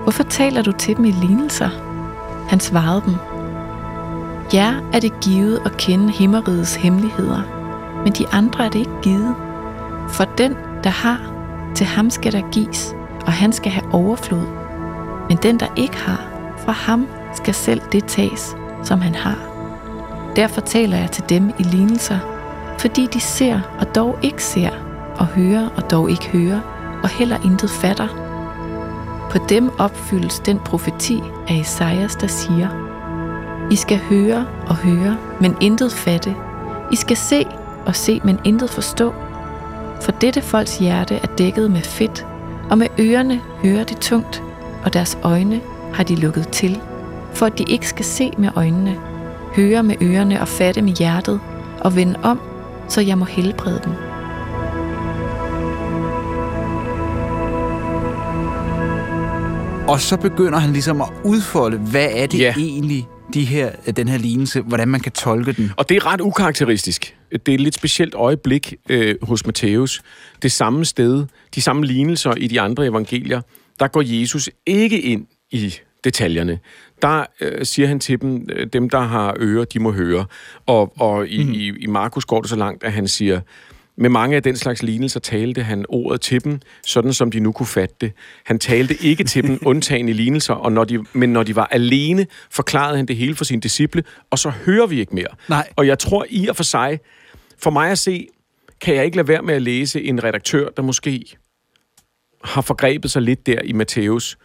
Hvorfor 0.03 0.23
taler 0.23 0.61
du 0.61 0.71
til 0.71 0.97
dem 0.97 1.05
i 1.05 1.11
lignelser? 1.11 1.69
Han 2.49 2.59
svarede 2.59 3.01
dem, 3.05 3.15
Ja, 4.53 4.73
er 4.93 4.99
det 4.99 5.19
givet 5.19 5.61
at 5.65 5.77
kende 5.77 6.11
himmerigets 6.11 6.75
hemmeligheder, 6.75 7.41
men 8.03 8.13
de 8.13 8.27
andre 8.27 8.65
er 8.65 8.69
det 8.69 8.79
ikke 8.79 9.01
givet. 9.01 9.35
For 10.09 10.23
den, 10.23 10.55
der 10.83 10.89
har, 10.89 11.33
til 11.75 11.85
ham 11.85 12.09
skal 12.09 12.31
der 12.31 12.51
gives, 12.51 12.95
og 13.25 13.31
han 13.31 13.53
skal 13.53 13.71
have 13.71 13.93
overflod. 13.93 14.62
Men 15.29 15.37
den, 15.37 15.59
der 15.59 15.67
ikke 15.75 15.97
har, 15.97 16.21
fra 16.65 16.71
ham 16.71 17.07
skal 17.33 17.53
selv 17.53 17.81
det 17.91 18.05
tages, 18.05 18.55
som 18.83 19.01
han 19.01 19.15
har. 19.15 19.35
Derfor 20.35 20.61
taler 20.61 20.97
jeg 20.97 21.11
til 21.11 21.23
dem 21.29 21.51
i 21.59 21.63
lignelser, 21.63 22.19
fordi 22.79 23.07
de 23.13 23.19
ser 23.19 23.59
og 23.79 23.95
dog 23.95 24.17
ikke 24.21 24.43
ser, 24.43 24.69
og 25.15 25.25
hører 25.25 25.69
og 25.75 25.91
dog 25.91 26.11
ikke 26.11 26.27
hører, 26.27 26.59
og 27.03 27.09
heller 27.09 27.37
intet 27.45 27.69
fatter. 27.69 28.07
På 29.31 29.37
dem 29.49 29.71
opfyldes 29.79 30.39
den 30.39 30.59
profeti 30.59 31.21
af 31.47 31.55
Esajas, 31.55 32.15
der 32.15 32.27
siger, 32.27 32.67
I 33.71 33.75
skal 33.75 33.97
høre 33.97 34.45
og 34.67 34.75
høre, 34.75 35.17
men 35.41 35.55
intet 35.61 35.91
fatte. 35.93 36.35
I 36.91 36.95
skal 36.95 37.17
se 37.17 37.45
og 37.85 37.95
se, 37.95 38.21
men 38.23 38.39
intet 38.43 38.69
forstå. 38.69 39.13
For 40.01 40.11
dette 40.11 40.41
folks 40.41 40.77
hjerte 40.77 41.15
er 41.15 41.27
dækket 41.37 41.71
med 41.71 41.81
fedt, 41.81 42.25
og 42.69 42.77
med 42.77 42.87
ørerne 42.99 43.41
hører 43.63 43.83
de 43.83 43.93
tungt, 43.93 44.43
og 44.83 44.93
deres 44.93 45.17
øjne 45.23 45.61
har 45.93 46.03
de 46.03 46.15
lukket 46.15 46.47
til, 46.47 46.79
for 47.33 47.45
at 47.45 47.57
de 47.57 47.65
ikke 47.67 47.87
skal 47.87 48.05
se 48.05 48.31
med 48.37 48.49
øjnene, 48.55 48.95
høre 49.55 49.83
med 49.83 49.95
ørerne 50.01 50.41
og 50.41 50.47
fatte 50.47 50.81
med 50.81 50.93
hjertet, 50.93 51.39
og 51.79 51.95
vende 51.95 52.19
om, 52.23 52.39
så 52.89 53.01
jeg 53.01 53.17
må 53.17 53.25
helbrede 53.25 53.81
dem. 53.83 53.91
Og 59.87 59.99
så 59.99 60.17
begynder 60.17 60.59
han 60.59 60.73
ligesom 60.73 61.01
at 61.01 61.09
udfolde, 61.23 61.77
hvad 61.77 62.07
er 62.11 62.27
det 62.27 62.39
ja. 62.39 62.53
egentlig, 62.57 63.07
de 63.33 63.45
her, 63.45 63.71
den 63.97 64.07
her 64.07 64.17
lignelse, 64.17 64.61
hvordan 64.61 64.87
man 64.87 64.99
kan 64.99 65.11
tolke 65.11 65.51
den. 65.51 65.71
Og 65.77 65.89
det 65.89 65.97
er 65.97 66.05
ret 66.05 66.21
ukarakteristisk. 66.21 67.15
Det 67.31 67.49
er 67.49 67.53
et 67.53 67.61
lidt 67.61 67.75
specielt 67.75 68.15
øjeblik 68.15 68.75
øh, 68.89 69.15
hos 69.21 69.45
Matthæus. 69.45 70.01
Det 70.41 70.51
samme 70.51 70.85
sted, 70.85 71.25
de 71.55 71.61
samme 71.61 71.85
lignelser 71.85 72.33
i 72.37 72.47
de 72.47 72.61
andre 72.61 72.85
evangelier, 72.87 73.41
der 73.79 73.87
går 73.87 74.03
Jesus 74.05 74.49
ikke 74.65 75.01
ind 75.01 75.27
i 75.51 75.73
detaljerne. 76.03 76.59
Der 77.01 77.25
øh, 77.41 77.65
siger 77.65 77.87
han 77.87 77.99
til 77.99 78.21
dem, 78.21 78.47
øh, 78.51 78.67
dem 78.73 78.89
der 78.89 78.99
har 78.99 79.35
ører, 79.39 79.65
de 79.65 79.79
må 79.79 79.91
høre. 79.91 80.25
Og, 80.65 80.93
og 80.99 81.27
i, 81.27 81.43
mm. 81.43 81.53
i, 81.53 81.71
i 81.79 81.87
Markus 81.87 82.25
går 82.25 82.41
det 82.41 82.49
så 82.49 82.55
langt, 82.55 82.83
at 82.83 82.91
han 82.91 83.07
siger, 83.07 83.41
med 83.95 84.09
mange 84.09 84.35
af 84.35 84.43
den 84.43 84.57
slags 84.57 84.83
lignelser 84.83 85.19
talte 85.19 85.63
han 85.63 85.85
ordet 85.89 86.21
til 86.21 86.43
dem, 86.43 86.59
sådan 86.85 87.13
som 87.13 87.31
de 87.31 87.39
nu 87.39 87.51
kunne 87.51 87.67
fatte 87.67 87.95
det. 88.01 88.11
Han 88.45 88.59
talte 88.59 88.95
ikke 89.01 89.23
til 89.23 89.43
dem 89.43 89.59
undtagen 89.71 90.09
i 90.09 90.13
lignelser, 90.13 90.53
og 90.53 90.71
når 90.71 90.83
de, 90.83 91.05
men 91.13 91.33
når 91.33 91.43
de 91.43 91.55
var 91.55 91.65
alene, 91.65 92.27
forklarede 92.51 92.97
han 92.97 93.05
det 93.05 93.15
hele 93.15 93.35
for 93.35 93.43
sine 93.43 93.61
disciple, 93.61 94.03
og 94.29 94.39
så 94.39 94.49
hører 94.49 94.87
vi 94.87 94.99
ikke 94.99 95.15
mere. 95.15 95.27
Nej. 95.49 95.67
Og 95.75 95.87
jeg 95.87 95.99
tror 95.99 96.25
i 96.29 96.47
og 96.47 96.55
for 96.55 96.63
sig, 96.63 96.99
for 97.57 97.69
mig 97.69 97.91
at 97.91 97.99
se, 97.99 98.27
kan 98.81 98.95
jeg 98.95 99.05
ikke 99.05 99.17
lade 99.17 99.27
være 99.27 99.41
med 99.41 99.53
at 99.53 99.61
læse 99.61 100.03
en 100.03 100.23
redaktør, 100.23 100.69
der 100.69 100.83
måske 100.83 101.37
har 102.43 102.61
forgrebet 102.61 103.11
sig 103.11 103.21
lidt 103.21 103.45
der 103.45 103.61
i 103.63 103.73
Matthæus, 103.73 104.37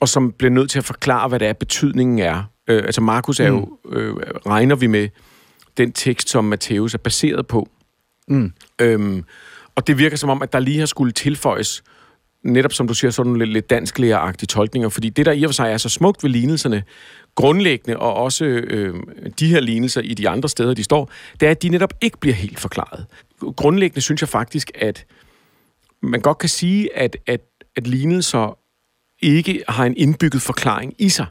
og 0.00 0.08
som 0.08 0.32
bliver 0.32 0.50
nødt 0.50 0.70
til 0.70 0.78
at 0.78 0.84
forklare, 0.84 1.28
hvad 1.28 1.38
det 1.38 1.48
er, 1.48 1.52
betydningen 1.52 2.18
er. 2.18 2.44
Øh, 2.68 2.82
altså 2.84 3.00
Markus 3.00 3.40
er 3.40 3.48
jo, 3.48 3.78
mm. 3.84 3.96
øh, 3.96 4.16
regner 4.46 4.76
vi 4.76 4.86
med, 4.86 5.08
den 5.76 5.92
tekst, 5.92 6.28
som 6.28 6.44
Matthæus 6.44 6.94
er 6.94 6.98
baseret 6.98 7.46
på. 7.46 7.68
Mm. 8.28 8.52
Øhm, 8.78 9.24
og 9.74 9.86
det 9.86 9.98
virker 9.98 10.16
som 10.16 10.30
om, 10.30 10.42
at 10.42 10.52
der 10.52 10.58
lige 10.58 10.78
har 10.78 10.86
skulle 10.86 11.12
tilføjes, 11.12 11.82
netop 12.44 12.72
som 12.72 12.88
du 12.88 12.94
siger, 12.94 13.10
sådan 13.10 13.36
lidt, 13.36 13.50
lidt 13.50 13.70
dansklægeragtige 13.70 14.46
tolkninger, 14.46 14.88
fordi 14.88 15.08
det, 15.08 15.26
der 15.26 15.32
i 15.32 15.44
og 15.44 15.48
for 15.48 15.54
sig 15.54 15.72
er 15.72 15.76
så 15.76 15.88
smukt 15.88 16.22
ved 16.22 16.30
lignelserne, 16.30 16.82
grundlæggende, 17.34 17.98
og 17.98 18.14
også 18.14 18.44
øh, 18.44 18.94
de 19.38 19.46
her 19.46 19.60
lignelser 19.60 20.00
i 20.00 20.14
de 20.14 20.28
andre 20.28 20.48
steder, 20.48 20.74
de 20.74 20.84
står, 20.84 21.10
det 21.40 21.46
er, 21.46 21.50
at 21.50 21.62
de 21.62 21.68
netop 21.68 21.92
ikke 22.00 22.18
bliver 22.18 22.34
helt 22.34 22.60
forklaret. 22.60 23.06
Grundlæggende 23.56 24.00
synes 24.00 24.20
jeg 24.20 24.28
faktisk, 24.28 24.70
at 24.74 25.04
man 26.02 26.20
godt 26.20 26.38
kan 26.38 26.48
sige, 26.48 26.98
at, 26.98 27.16
at, 27.26 27.40
at 27.76 27.86
lignelser 27.86 28.58
ikke 29.22 29.62
har 29.68 29.84
en 29.84 29.96
indbygget 29.96 30.42
forklaring 30.42 30.94
i 30.98 31.08
sig. 31.08 31.26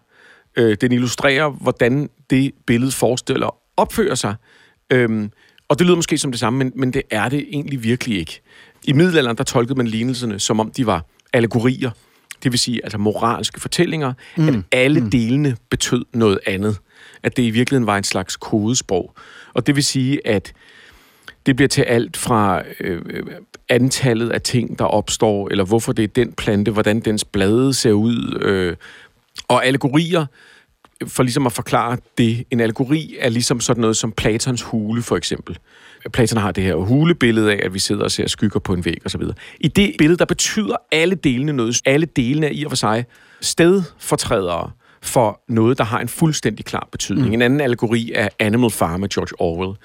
Øh, 0.58 0.78
den 0.82 0.92
illustrerer, 0.92 1.50
hvordan 1.50 2.10
det 2.30 2.52
billede 2.68 2.92
forestiller 2.92 3.56
opfører 3.78 4.16
sig. 4.16 4.36
Øhm, 4.92 5.32
og 5.68 5.80
det 5.80 5.86
lyder 5.88 5.96
måske 5.96 6.18
som 6.18 6.32
det 6.32 6.40
samme, 6.40 6.58
men, 6.58 6.72
men 6.76 6.94
det 6.94 7.02
er 7.10 7.30
det 7.30 7.46
egentlig 7.50 7.84
virkelig 7.84 8.20
ikke. 8.20 8.42
I 8.84 8.94
middelalderen, 8.94 9.38
der 9.38 9.44
tolkede 9.44 9.78
man 9.78 9.88
lignelserne, 9.88 10.40
som 10.40 10.60
om 10.60 10.72
de 10.72 10.86
var 10.86 11.06
allegorier. 11.34 11.92
Det 12.44 12.52
vil 12.52 12.60
sige, 12.60 12.80
altså 12.84 12.98
moralske 12.98 13.62
fortællinger, 13.62 14.14
mm. 14.38 14.48
at 14.48 14.56
alle 14.72 15.02
mm. 15.02 15.10
delene 15.10 15.58
betød 15.70 16.06
noget 16.14 16.40
andet. 16.48 16.78
At 17.24 17.38
det 17.38 17.44
i 17.44 17.50
virkeligheden 17.50 17.88
var 17.88 17.98
en 17.98 18.04
slags 18.04 18.36
kodesprog. 18.36 19.14
Og 19.54 19.68
det 19.68 19.76
vil 19.76 19.84
sige, 19.84 20.28
at 20.28 20.54
det 21.46 21.56
bliver 21.56 21.70
til 21.70 21.82
alt 21.82 22.18
fra 22.18 22.64
øh, 22.80 23.02
antallet 23.70 24.30
af 24.30 24.42
ting, 24.42 24.80
der 24.80 24.86
opstår, 24.86 25.48
eller 25.50 25.64
hvorfor 25.64 25.92
det 25.92 26.04
er 26.04 26.08
den 26.08 26.34
plante, 26.34 26.72
hvordan 26.72 27.00
dens 27.00 27.26
blade 27.26 27.74
ser 27.74 27.92
ud. 27.92 28.40
Øh, 28.42 28.76
og 29.48 29.66
allegorier 29.66 30.26
for 31.08 31.24
ligesom 31.24 31.46
at 31.46 31.52
forklare 31.52 31.98
det, 32.18 32.44
en 32.52 32.60
allegori 32.60 33.16
er 33.20 33.30
ligesom 33.30 33.60
sådan 33.60 33.82
noget 33.82 33.98
som 33.98 34.12
Platons 34.12 34.62
hule, 34.62 35.02
for 35.02 35.18
eksempel. 35.18 35.58
Platon 36.14 36.42
har 36.42 36.52
det 36.52 36.64
her 36.64 36.76
hulebillede 36.76 37.52
af, 37.52 37.60
at 37.66 37.74
vi 37.74 37.80
sidder 37.80 38.04
og 38.04 38.12
ser 38.12 38.28
skygger 38.28 38.60
på 38.60 38.74
en 38.74 38.86
væg 38.86 38.98
osv. 39.06 39.22
I 39.60 39.68
det 39.68 39.96
billede, 39.98 40.18
der 40.18 40.26
betyder 40.26 40.76
alle 40.92 41.16
delene 41.16 41.54
noget. 41.54 41.82
Alle 41.86 42.06
delene 42.06 42.48
er 42.48 42.52
i 42.52 42.64
og 42.64 42.72
for 42.72 42.76
sig 42.76 43.06
stedfortrædere 43.42 44.72
for 45.02 45.42
noget, 45.48 45.78
der 45.78 45.84
har 45.84 46.00
en 46.00 46.08
fuldstændig 46.08 46.66
klar 46.66 46.88
betydning. 46.92 47.28
Mm. 47.28 47.34
En 47.34 47.42
anden 47.42 47.62
allegori 47.62 48.12
er 48.16 48.30
Animal 48.40 48.70
Farm 48.70 49.04
af 49.04 49.10
George 49.10 49.42
Orwell, 49.42 49.78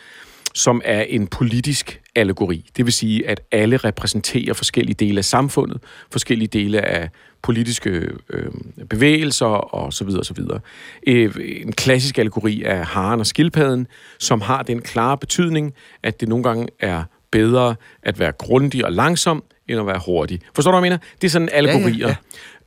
som 0.57 0.81
er 0.85 1.03
en 1.03 1.27
politisk 1.27 2.01
allegori. 2.15 2.71
Det 2.77 2.85
vil 2.85 2.93
sige, 2.93 3.29
at 3.29 3.41
alle 3.53 3.77
repræsenterer 3.77 4.55
forskellige 4.55 4.95
dele 4.95 5.19
af 5.19 5.25
samfundet, 5.25 5.79
forskellige 6.11 6.49
dele 6.49 6.81
af 6.81 7.11
politiske 7.43 7.91
øh, 8.31 8.51
bevægelser 8.91 9.47
og 9.47 9.93
så 9.93 10.05
videre 10.05 10.21
og 10.21 10.27
så 10.27 10.35
videre. 10.35 10.61
Øh, 11.07 11.35
en 11.63 11.73
klassisk 11.73 12.19
allegori 12.19 12.63
er 12.63 12.85
haren 12.85 13.21
og 13.21 13.27
skildpadden, 13.27 13.87
som 14.19 14.41
har 14.41 14.63
den 14.63 14.83
klare 14.83 15.19
betydning, 15.19 15.75
at 16.03 16.21
det 16.21 16.29
nogle 16.29 16.45
gange 16.45 16.67
er 16.81 17.05
bedre 17.31 17.77
at 18.03 18.19
være 18.19 18.33
grundig 18.33 18.85
og 18.85 18.93
langsom, 18.93 19.45
end 19.69 19.81
at 19.81 19.87
være 19.87 20.01
hurtig. 20.07 20.41
Forstår 20.55 20.71
du, 20.71 20.79
hvad 20.79 20.87
jeg 20.87 20.93
mener? 20.93 21.13
Det 21.21 21.27
er 21.27 21.31
sådan 21.31 21.49
allegorier. 21.53 22.09
Ja, 22.09 22.17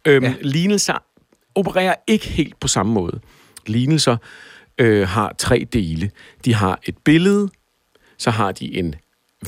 ja, 0.05 0.11
ja. 0.11 0.15
Øhm, 0.15 0.25
ja. 0.25 0.33
Lignelser 0.41 1.03
opererer 1.55 1.95
ikke 2.07 2.27
helt 2.27 2.59
på 2.59 2.67
samme 2.67 2.93
måde. 2.93 3.19
Lignelser 3.67 4.17
øh, 4.77 5.07
har 5.07 5.35
tre 5.37 5.67
dele. 5.73 6.11
De 6.45 6.53
har 6.53 6.79
et 6.83 6.95
billede, 6.97 7.49
så 8.19 8.31
har 8.31 8.51
de 8.51 8.75
en 8.75 8.95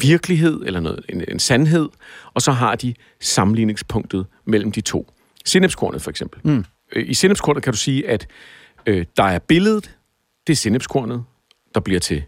virkelighed, 0.02 0.62
eller 0.66 0.80
noget, 0.80 1.06
en, 1.10 1.24
en 1.28 1.40
sandhed, 1.40 1.90
og 2.34 2.42
så 2.42 2.52
har 2.52 2.76
de 2.76 2.94
sammenligningspunktet 3.20 4.26
mellem 4.46 4.72
de 4.72 4.82
to. 4.82 5.14
Sinepskornet 5.46 6.02
for 6.02 6.10
eksempel. 6.10 6.42
Mm. 6.44 6.66
Øh, 6.92 7.10
I 7.10 7.14
sinepskornet 7.14 7.64
kan 7.64 7.74
du 7.74 7.78
sige, 7.78 8.10
at 8.10 8.28
øh, 8.86 9.06
der 9.18 9.24
er 9.24 9.40
billedet, 9.40 9.98
det 10.48 10.54
er 10.54 10.58
sinepskornet, 10.58 11.24
der 11.76 11.80
bliver 11.80 12.00
til 12.00 12.24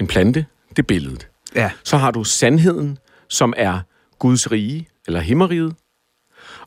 en 0.00 0.06
plante, 0.06 0.46
det 0.70 0.78
er 0.78 0.82
billedet. 0.82 1.28
Ja. 1.54 1.70
Så 1.84 1.96
har 1.96 2.10
du 2.10 2.24
sandheden, 2.24 2.98
som 3.28 3.54
er 3.56 3.80
Guds 4.18 4.52
rige, 4.52 4.88
eller 5.06 5.20
himmeriget. 5.20 5.74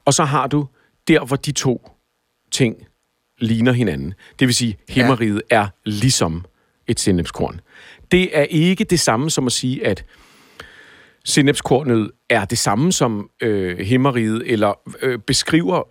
Og 0.05 0.13
så 0.13 0.23
har 0.23 0.47
du 0.47 0.67
der, 1.07 1.25
hvor 1.25 1.35
de 1.35 1.51
to 1.51 1.91
ting 2.51 2.87
ligner 3.37 3.71
hinanden. 3.71 4.13
Det 4.39 4.47
vil 4.47 4.55
sige, 4.55 4.77
himmeriget 4.89 5.41
ja. 5.51 5.55
er 5.55 5.67
ligesom 5.85 6.45
et 6.87 6.99
sinepskorn. 6.99 7.61
Det 8.11 8.37
er 8.37 8.43
ikke 8.43 8.83
det 8.83 8.99
samme 8.99 9.29
som 9.29 9.45
at 9.45 9.51
sige, 9.51 9.87
at 9.87 10.05
sinepskornet 11.25 12.11
er 12.29 12.45
det 12.45 12.57
samme 12.57 12.91
som 12.91 13.29
øh, 13.41 13.79
himmeriget, 13.79 14.43
eller 14.45 14.73
øh, 15.01 15.19
beskriver 15.19 15.81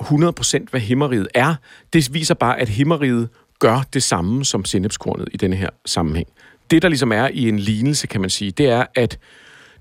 100% 0.63 0.71
hvad 0.71 0.81
himmeriget 0.81 1.29
er. 1.35 1.55
Det 1.93 2.15
viser 2.15 2.35
bare, 2.35 2.61
at 2.61 2.69
himmeriget 2.69 3.29
gør 3.59 3.85
det 3.93 4.03
samme 4.03 4.45
som 4.45 4.65
sinepskornet 4.65 5.29
i 5.33 5.37
denne 5.37 5.57
her 5.57 5.71
sammenhæng. 5.87 6.29
Det, 6.71 6.83
der 6.83 6.89
ligesom 6.89 7.13
er 7.13 7.29
i 7.29 7.49
en 7.49 7.59
lignelse, 7.59 8.07
kan 8.07 8.21
man 8.21 8.31
sige, 8.31 8.51
det 8.51 8.67
er, 8.67 8.87
at 8.95 9.19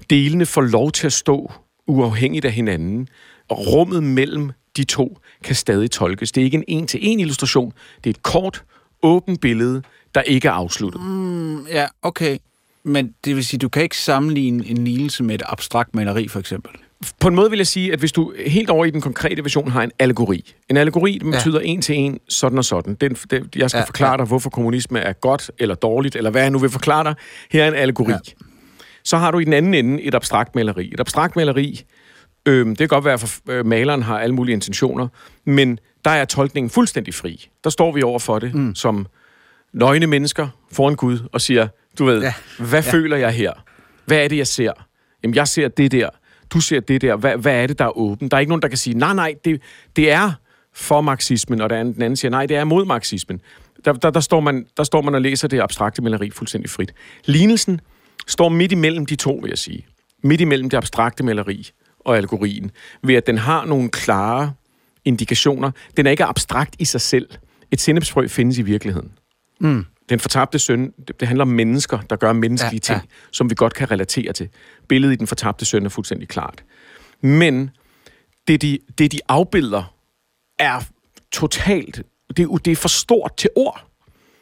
delene 0.10 0.46
får 0.46 0.62
lov 0.62 0.92
til 0.92 1.06
at 1.06 1.14
stå 1.14 1.52
uafhængigt 1.88 2.46
af 2.46 2.52
hinanden, 2.52 3.08
og 3.50 3.58
rummet 3.68 4.04
mellem 4.04 4.52
de 4.78 4.84
to 4.84 5.18
kan 5.44 5.56
stadig 5.56 5.92
tolkes. 5.92 6.32
Det 6.32 6.42
er 6.42 6.46
ikke 6.46 6.58
en 6.58 6.64
en-til-en 6.68 7.20
illustration, 7.20 7.74
det 8.04 8.10
er 8.10 8.10
et 8.10 8.24
kort, 8.24 8.64
åbent 9.04 9.42
billede, 9.42 9.82
der 10.16 10.22
ikke 10.22 10.48
er 10.48 10.52
afsluttet. 10.52 11.02
Mm, 11.02 11.68
ja, 11.68 11.88
okay. 12.02 12.38
Men 12.84 13.14
det 13.26 13.36
vil 13.36 13.46
sige, 13.46 13.58
du 13.58 13.70
kan 13.70 13.84
ikke 13.84 13.98
sammenligne 13.98 14.68
en 14.68 14.86
lignelse 14.86 15.24
med 15.24 15.36
et 15.36 15.44
abstrakt 15.46 15.96
maleri, 15.96 16.28
for 16.28 16.40
eksempel? 16.40 16.72
På 17.20 17.28
en 17.28 17.36
måde 17.36 17.50
vil 17.50 17.58
jeg 17.58 17.68
sige, 17.68 17.94
at 17.94 18.00
hvis 18.00 18.12
du 18.12 18.34
helt 18.48 18.70
over 18.70 18.86
i 18.86 18.90
den 18.90 19.02
konkrete 19.02 19.44
version 19.44 19.72
har 19.72 19.84
en 19.84 19.92
allegori. 20.00 20.54
En 20.70 20.78
allegori 20.78 21.14
det 21.14 21.32
betyder 21.32 21.60
ja. 21.60 21.66
en 21.66 21.82
til 21.82 21.96
en, 21.96 22.20
sådan 22.30 22.58
og 22.58 22.66
sådan. 22.66 22.96
Den, 22.96 23.14
den, 23.14 23.50
jeg 23.56 23.70
skal 23.70 23.80
ja, 23.80 23.86
forklare 23.86 24.12
ja. 24.12 24.18
dig, 24.18 24.26
hvorfor 24.26 24.50
kommunisme 24.50 25.00
er 25.00 25.14
godt 25.14 25.52
eller 25.60 25.76
dårligt, 25.76 26.16
eller 26.16 26.30
hvad 26.30 26.42
jeg 26.42 26.52
nu 26.52 26.60
vil 26.60 26.70
forklare 26.70 27.04
dig. 27.04 27.16
Her 27.52 27.64
er 27.64 27.68
en 27.68 27.74
allegori. 27.74 28.12
Ja. 28.12 28.18
Så 29.04 29.18
har 29.18 29.32
du 29.32 29.40
i 29.40 29.44
den 29.44 29.54
anden 29.54 29.74
ende 29.74 30.04
et 30.04 30.16
abstrakt 30.16 30.56
maleri. 30.56 30.92
Et 30.94 31.00
abstrakt 31.00 31.36
maleri, 31.36 31.86
øh, 32.46 32.68
det 32.68 32.78
kan 32.78 32.88
godt 32.88 33.06
være, 33.06 33.14
at 33.14 33.40
øh, 33.50 33.66
maleren 33.66 34.04
har 34.04 34.20
alle 34.20 34.36
mulige 34.36 34.54
intentioner, 34.54 35.08
men 35.46 35.80
der 36.06 36.12
er 36.12 36.26
tolkningen 36.26 36.70
fuldstændig 36.70 37.14
fri. 37.14 37.50
Der 37.64 37.70
står 37.70 37.92
vi 37.92 38.04
over 38.04 38.20
for 38.20 38.40
det 38.40 38.56
mm. 38.56 38.76
som 38.76 39.08
nøgne 39.76 40.08
mennesker 40.08 40.48
foran 40.72 40.96
Gud 40.96 41.20
og 41.32 41.42
siger, 41.42 41.68
du 42.00 42.06
ved, 42.06 42.22
ja. 42.22 42.34
hvad 42.60 42.84
ja. 42.84 42.92
føler 42.92 43.18
jeg 43.18 43.32
her? 43.32 43.54
Hvad 44.06 44.24
er 44.24 44.28
det, 44.28 44.38
jeg 44.38 44.48
ser? 44.48 44.72
Jamen, 45.24 45.36
jeg 45.36 45.48
ser 45.48 45.68
det 45.68 45.92
der. 45.92 46.10
Du 46.50 46.60
ser 46.60 46.80
det 46.80 47.02
der. 47.02 47.16
Hvad, 47.16 47.38
hvad 47.38 47.64
er 47.64 47.68
det, 47.68 47.80
der 47.80 47.86
er 47.86 47.98
åbent? 47.98 48.32
Der 48.32 48.38
er 48.38 48.40
ikke 48.40 48.50
nogen, 48.50 48.62
der 48.62 48.68
kan 48.68 48.78
sige, 48.78 48.98
nej, 48.98 49.14
nej, 49.14 49.36
det, 49.46 49.62
det 49.96 50.12
er 50.12 50.32
for 50.74 51.02
marxismen, 51.02 51.62
og 51.62 51.70
den 51.70 51.78
anden 51.78 52.16
siger, 52.16 52.30
nej, 52.32 52.46
det 52.46 52.58
er 52.58 52.64
mod 52.64 52.86
marxismen. 52.86 53.42
Der, 53.86 53.94
der, 53.94 54.10
der, 54.10 54.20
står 54.20 54.40
man, 54.40 54.66
der 54.78 54.84
står 54.84 55.02
man 55.02 55.16
og 55.16 55.22
læser 55.22 55.48
det 55.48 55.62
abstrakte 55.62 56.02
maleri 56.02 56.30
fuldstændig 56.30 56.70
frit. 56.70 56.94
Lignelsen 57.26 57.82
står 58.28 58.50
midt 58.50 58.72
imellem 58.72 59.06
de 59.06 59.16
to, 59.16 59.40
vil 59.42 59.50
jeg 59.50 59.58
sige. 59.58 59.86
Midt 60.24 60.42
imellem 60.42 60.70
det 60.70 60.78
abstrakte 60.78 61.24
maleri 61.24 61.70
og 62.00 62.18
allegorien, 62.18 62.72
ved 63.04 63.16
at 63.16 63.28
den 63.28 63.38
har 63.38 63.66
nogle 63.66 63.90
klare 63.90 64.54
indikationer. 65.06 65.72
Den 65.98 66.08
er 66.08 66.12
ikke 66.12 66.24
abstrakt 66.24 66.76
i 66.80 66.86
sig 66.86 67.02
selv. 67.02 67.30
Et 67.72 67.82
sindepsfrø 67.82 68.28
findes 68.28 68.58
i 68.58 68.62
virkeligheden. 68.62 69.12
Mm. 69.60 69.86
Den 70.10 70.20
fortabte 70.20 70.60
søn, 70.60 70.94
det, 71.08 71.20
det 71.20 71.28
handler 71.28 71.42
om 71.42 71.48
mennesker, 71.48 72.00
der 72.00 72.16
gør 72.16 72.34
menneskelige 72.34 72.82
ja, 72.90 72.94
ting, 72.94 73.10
ja. 73.10 73.16
som 73.32 73.50
vi 73.50 73.56
godt 73.56 73.74
kan 73.74 73.92
relatere 73.92 74.34
til. 74.34 74.50
Billedet 74.88 75.14
i 75.14 75.18
den 75.18 75.28
fortabte 75.28 75.66
søn 75.66 75.86
er 75.86 75.90
fuldstændig 75.90 76.28
klart. 76.28 76.64
Men 77.22 77.70
det, 78.48 78.62
de, 78.62 78.80
det, 78.98 79.12
de 79.12 79.20
afbilder, 79.28 79.96
er 80.60 80.82
totalt... 81.32 82.04
Det, 82.38 82.50
det 82.66 82.72
er 82.72 82.76
for 82.76 82.88
stort 82.88 83.38
til 83.38 83.50
ord. 83.56 83.88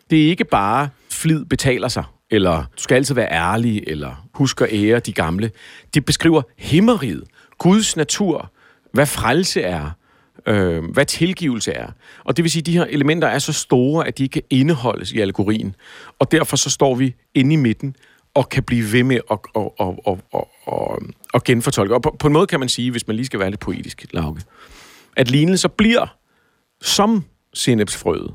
Det 0.09 0.23
er 0.23 0.27
ikke 0.27 0.45
bare, 0.45 0.89
flid 1.09 1.45
betaler 1.45 1.87
sig, 1.87 2.03
eller 2.29 2.57
du 2.77 2.83
skal 2.83 2.95
altid 2.95 3.15
være 3.15 3.31
ærlig, 3.31 3.83
eller 3.87 4.27
husk 4.33 4.61
at 4.61 4.69
ære 4.71 4.99
de 4.99 5.13
gamle. 5.13 5.51
Det 5.93 6.05
beskriver 6.05 6.41
himmeriget, 6.57 7.23
Guds 7.57 7.95
natur, 7.95 8.51
hvad 8.93 9.05
frelse 9.05 9.61
er, 9.61 9.89
øh, 10.47 10.83
hvad 10.83 11.05
tilgivelse 11.05 11.71
er. 11.71 11.87
Og 12.23 12.37
det 12.37 12.43
vil 12.43 12.51
sige, 12.51 12.61
at 12.61 12.65
de 12.65 12.71
her 12.71 12.85
elementer 12.89 13.27
er 13.27 13.39
så 13.39 13.53
store, 13.53 14.07
at 14.07 14.17
de 14.17 14.23
ikke 14.23 14.33
kan 14.33 14.41
indeholdes 14.49 15.11
i 15.11 15.19
allegorien. 15.19 15.75
Og 16.19 16.31
derfor 16.31 16.55
så 16.57 16.69
står 16.69 16.95
vi 16.95 17.15
inde 17.33 17.53
i 17.53 17.57
midten 17.57 17.95
og 18.33 18.49
kan 18.49 18.63
blive 18.63 18.93
ved 18.93 19.03
med 19.03 19.19
at, 19.31 19.39
at, 19.55 19.69
at, 19.79 19.87
at, 20.07 20.17
at, 20.33 20.43
at, 20.67 20.99
at 21.33 21.43
genfortolke. 21.43 21.93
Og 21.93 22.01
på, 22.01 22.15
på 22.19 22.27
en 22.27 22.33
måde 22.33 22.47
kan 22.47 22.59
man 22.59 22.69
sige, 22.69 22.91
hvis 22.91 23.07
man 23.07 23.15
lige 23.15 23.25
skal 23.25 23.39
være 23.39 23.49
lidt 23.49 23.59
poetisk, 23.59 24.05
Lauke, 24.13 24.41
at 25.15 25.31
lignelser 25.31 25.69
bliver 25.69 26.15
som 26.81 27.23
sinepsfrøet. 27.53 28.33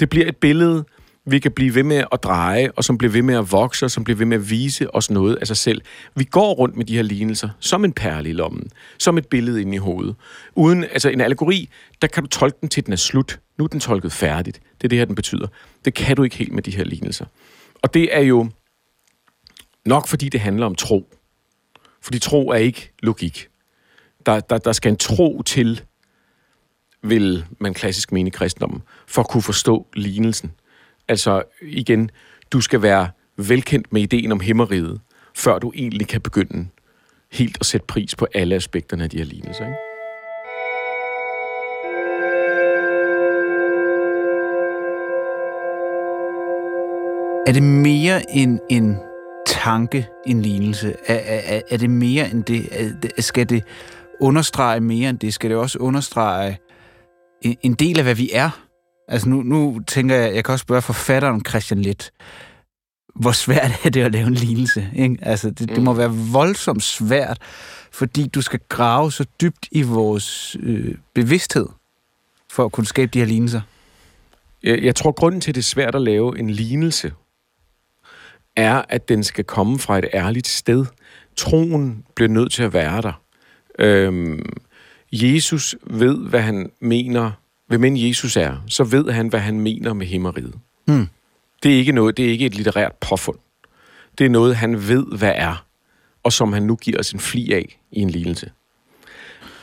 Det 0.00 0.10
bliver 0.10 0.28
et 0.28 0.36
billede 0.36 0.84
vi 1.30 1.38
kan 1.38 1.52
blive 1.52 1.74
ved 1.74 1.82
med 1.82 2.04
at 2.12 2.22
dreje, 2.22 2.70
og 2.76 2.84
som 2.84 2.98
bliver 2.98 3.12
ved 3.12 3.22
med 3.22 3.34
at 3.34 3.52
vokse, 3.52 3.84
og 3.84 3.90
som 3.90 4.04
bliver 4.04 4.16
ved 4.16 4.26
med 4.26 4.36
at 4.36 4.50
vise 4.50 4.94
os 4.94 5.10
noget 5.10 5.36
af 5.36 5.46
sig 5.46 5.56
selv. 5.56 5.82
Vi 6.14 6.24
går 6.24 6.54
rundt 6.54 6.76
med 6.76 6.84
de 6.84 6.96
her 6.96 7.02
lignelser 7.02 7.48
som 7.60 7.84
en 7.84 7.92
perle 7.92 8.30
i 8.30 8.32
lommen, 8.32 8.70
som 8.98 9.18
et 9.18 9.26
billede 9.26 9.60
inde 9.60 9.74
i 9.74 9.78
hovedet. 9.78 10.16
Uden, 10.54 10.84
altså 10.84 11.08
en 11.08 11.20
allegori, 11.20 11.68
der 12.02 12.08
kan 12.08 12.22
du 12.22 12.28
tolke 12.28 12.58
den 12.60 12.68
til, 12.68 12.84
den 12.84 12.92
er 12.92 12.96
slut. 12.96 13.40
Nu 13.58 13.64
er 13.64 13.68
den 13.68 13.80
tolket 13.80 14.12
færdigt. 14.12 14.60
Det 14.78 14.84
er 14.84 14.88
det 14.88 14.98
her, 14.98 15.04
den 15.04 15.14
betyder. 15.14 15.46
Det 15.84 15.94
kan 15.94 16.16
du 16.16 16.22
ikke 16.22 16.36
helt 16.36 16.52
med 16.52 16.62
de 16.62 16.76
her 16.76 16.84
lignelser. 16.84 17.26
Og 17.82 17.94
det 17.94 18.16
er 18.16 18.20
jo 18.20 18.50
nok 19.84 20.06
fordi 20.06 20.28
det 20.28 20.40
handler 20.40 20.66
om 20.66 20.74
tro. 20.74 21.14
Fordi 22.02 22.18
tro 22.18 22.48
er 22.48 22.56
ikke 22.56 22.92
logik. 23.02 23.48
Der, 24.26 24.40
der, 24.40 24.58
der 24.58 24.72
skal 24.72 24.90
en 24.90 24.96
tro 24.96 25.42
til, 25.42 25.80
vil 27.02 27.44
man 27.58 27.74
klassisk 27.74 28.12
mene 28.12 28.26
i 28.26 28.30
kristendommen, 28.30 28.82
for 29.06 29.22
at 29.22 29.28
kunne 29.28 29.42
forstå 29.42 29.86
lignelsen. 29.94 30.52
Altså 31.10 31.42
igen, 31.62 32.10
du 32.52 32.60
skal 32.60 32.82
være 32.82 33.08
velkendt 33.36 33.92
med 33.92 34.02
ideen 34.02 34.32
om 34.32 34.40
himmeriget, 34.40 35.00
før 35.36 35.58
du 35.58 35.72
egentlig 35.74 36.08
kan 36.08 36.20
begynde 36.20 36.68
helt 37.32 37.56
at 37.60 37.66
sætte 37.66 37.86
pris 37.86 38.16
på 38.16 38.26
alle 38.34 38.54
aspekterne 38.54 39.04
af 39.04 39.10
de 39.10 39.16
her 39.18 39.24
lignelser. 39.24 39.64
Ikke? 39.64 39.76
Er 47.46 47.52
det 47.52 47.62
mere 47.62 48.30
end 48.30 48.58
en 48.70 48.96
tanke, 49.46 50.08
en 50.26 50.42
lignelse? 50.42 50.94
Er, 51.06 51.40
er, 51.56 51.60
er 51.70 51.76
det 51.76 51.90
mere 51.90 52.30
end 52.30 52.44
det? 52.44 52.68
Er, 53.16 53.22
skal 53.22 53.48
det 53.48 53.64
understrege 54.20 54.80
mere 54.80 55.10
end 55.10 55.18
det? 55.18 55.34
Skal 55.34 55.50
det 55.50 55.58
også 55.58 55.78
understrege 55.78 56.58
en, 57.42 57.56
en 57.62 57.74
del 57.74 57.98
af, 57.98 58.04
hvad 58.04 58.14
vi 58.14 58.30
er? 58.32 58.69
Altså 59.10 59.28
nu, 59.28 59.42
nu 59.42 59.80
tænker 59.86 60.16
jeg, 60.16 60.34
jeg 60.34 60.44
kan 60.44 60.52
også 60.52 60.62
spørge 60.62 60.82
forfatteren 60.82 61.44
Christian 61.48 61.82
Lidt, 61.82 62.12
hvor 63.14 63.32
svært 63.32 63.70
er 63.84 63.90
det 63.90 64.02
at 64.02 64.12
lave 64.12 64.26
en 64.26 64.34
lignelse? 64.34 64.90
Ikke? 64.96 65.18
Altså, 65.22 65.50
det, 65.50 65.68
det 65.68 65.82
må 65.82 65.92
mm. 65.92 65.98
være 65.98 66.10
voldsomt 66.32 66.82
svært, 66.82 67.38
fordi 67.90 68.28
du 68.28 68.42
skal 68.42 68.60
grave 68.68 69.12
så 69.12 69.24
dybt 69.40 69.68
i 69.70 69.82
vores 69.82 70.56
øh, 70.60 70.94
bevidsthed, 71.14 71.66
for 72.50 72.64
at 72.64 72.72
kunne 72.72 72.86
skabe 72.86 73.10
de 73.14 73.18
her 73.18 73.26
lignelser. 73.26 73.60
Jeg, 74.62 74.82
jeg 74.82 74.96
tror, 74.96 75.12
grunden 75.12 75.40
til, 75.40 75.50
at 75.50 75.54
det 75.54 75.60
er 75.60 75.64
svært 75.64 75.94
at 75.94 76.02
lave 76.02 76.38
en 76.38 76.50
lignelse, 76.50 77.12
er, 78.56 78.82
at 78.88 79.08
den 79.08 79.24
skal 79.24 79.44
komme 79.44 79.78
fra 79.78 79.98
et 79.98 80.06
ærligt 80.14 80.46
sted. 80.46 80.86
Troen 81.36 82.04
bliver 82.14 82.28
nødt 82.28 82.52
til 82.52 82.62
at 82.62 82.72
være 82.72 83.02
der. 83.02 83.22
Øhm, 83.78 84.52
Jesus 85.12 85.76
ved, 85.82 86.28
hvad 86.28 86.40
han 86.40 86.70
mener 86.80 87.32
hvem 87.70 87.84
end 87.84 87.98
Jesus 87.98 88.36
er, 88.36 88.56
så 88.66 88.84
ved 88.84 89.10
han, 89.10 89.28
hvad 89.28 89.40
han 89.40 89.60
mener 89.60 89.92
med 89.92 90.06
himmeriget. 90.06 90.54
Mm. 90.88 91.08
Det 91.62 91.72
er 91.72 91.76
ikke 91.76 91.92
noget, 91.92 92.16
det 92.16 92.24
er 92.24 92.30
ikke 92.30 92.46
et 92.46 92.54
litterært 92.54 92.92
påfund. 93.00 93.38
det 94.18 94.26
er 94.26 94.30
noget, 94.30 94.56
han 94.56 94.88
ved, 94.88 95.18
hvad 95.18 95.32
er, 95.34 95.66
og 96.22 96.32
som 96.32 96.52
han 96.52 96.62
nu 96.62 96.76
giver 96.76 96.98
os 96.98 97.12
en 97.12 97.20
fli 97.20 97.52
af 97.52 97.78
i 97.90 98.00
en 98.00 98.10
lignelse. 98.10 98.50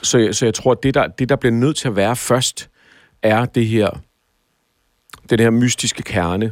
Så, 0.01 0.29
så 0.31 0.45
jeg 0.45 0.53
tror, 0.53 0.71
at 0.71 0.83
det 0.83 0.93
der, 0.93 1.07
det, 1.07 1.29
der 1.29 1.35
bliver 1.35 1.53
nødt 1.53 1.77
til 1.77 1.87
at 1.87 1.95
være 1.95 2.15
først, 2.15 2.69
er 3.21 3.45
det 3.45 3.67
her, 3.67 3.89
den 5.29 5.39
her 5.39 5.49
mystiske 5.49 6.03
kerne, 6.03 6.51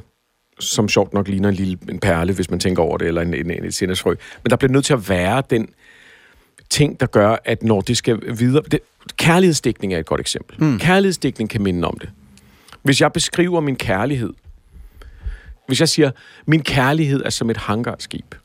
som 0.59 0.89
sjovt 0.89 1.13
nok 1.13 1.27
ligner 1.27 1.49
en 1.49 1.55
lille 1.55 1.77
en 1.89 1.99
perle, 1.99 2.33
hvis 2.33 2.49
man 2.49 2.59
tænker 2.59 2.83
over 2.83 2.97
det, 2.97 3.07
eller 3.07 3.21
en, 3.21 3.33
en, 3.33 3.51
en, 3.51 3.65
et 3.65 3.73
sinnesfrø. 3.73 4.15
Men 4.43 4.49
der 4.49 4.55
bliver 4.55 4.71
nødt 4.71 4.85
til 4.85 4.93
at 4.93 5.09
være 5.09 5.43
den 5.49 5.69
ting, 6.69 6.99
der 6.99 7.06
gør, 7.06 7.38
at 7.45 7.63
når 7.63 7.82
det 7.82 7.97
skal 7.97 8.38
videre... 8.39 8.63
Det, 8.71 8.80
kærlighedsdækning 9.17 9.93
er 9.93 9.99
et 9.99 10.06
godt 10.06 10.21
eksempel. 10.21 10.63
Mm. 10.63 10.80
Kærlighedsdækning 10.80 11.49
kan 11.49 11.62
minde 11.62 11.88
om 11.88 11.97
det. 11.99 12.10
Hvis 12.84 13.01
jeg 13.01 13.13
beskriver 13.13 13.60
min 13.60 13.75
kærlighed, 13.75 14.34
hvis 15.67 15.80
jeg 15.80 15.89
siger, 15.89 16.12
min 16.45 16.63
kærlighed 16.63 17.21
er 17.25 17.30
som 17.30 17.49
et 17.49 17.58
hangarskib, 17.58 18.36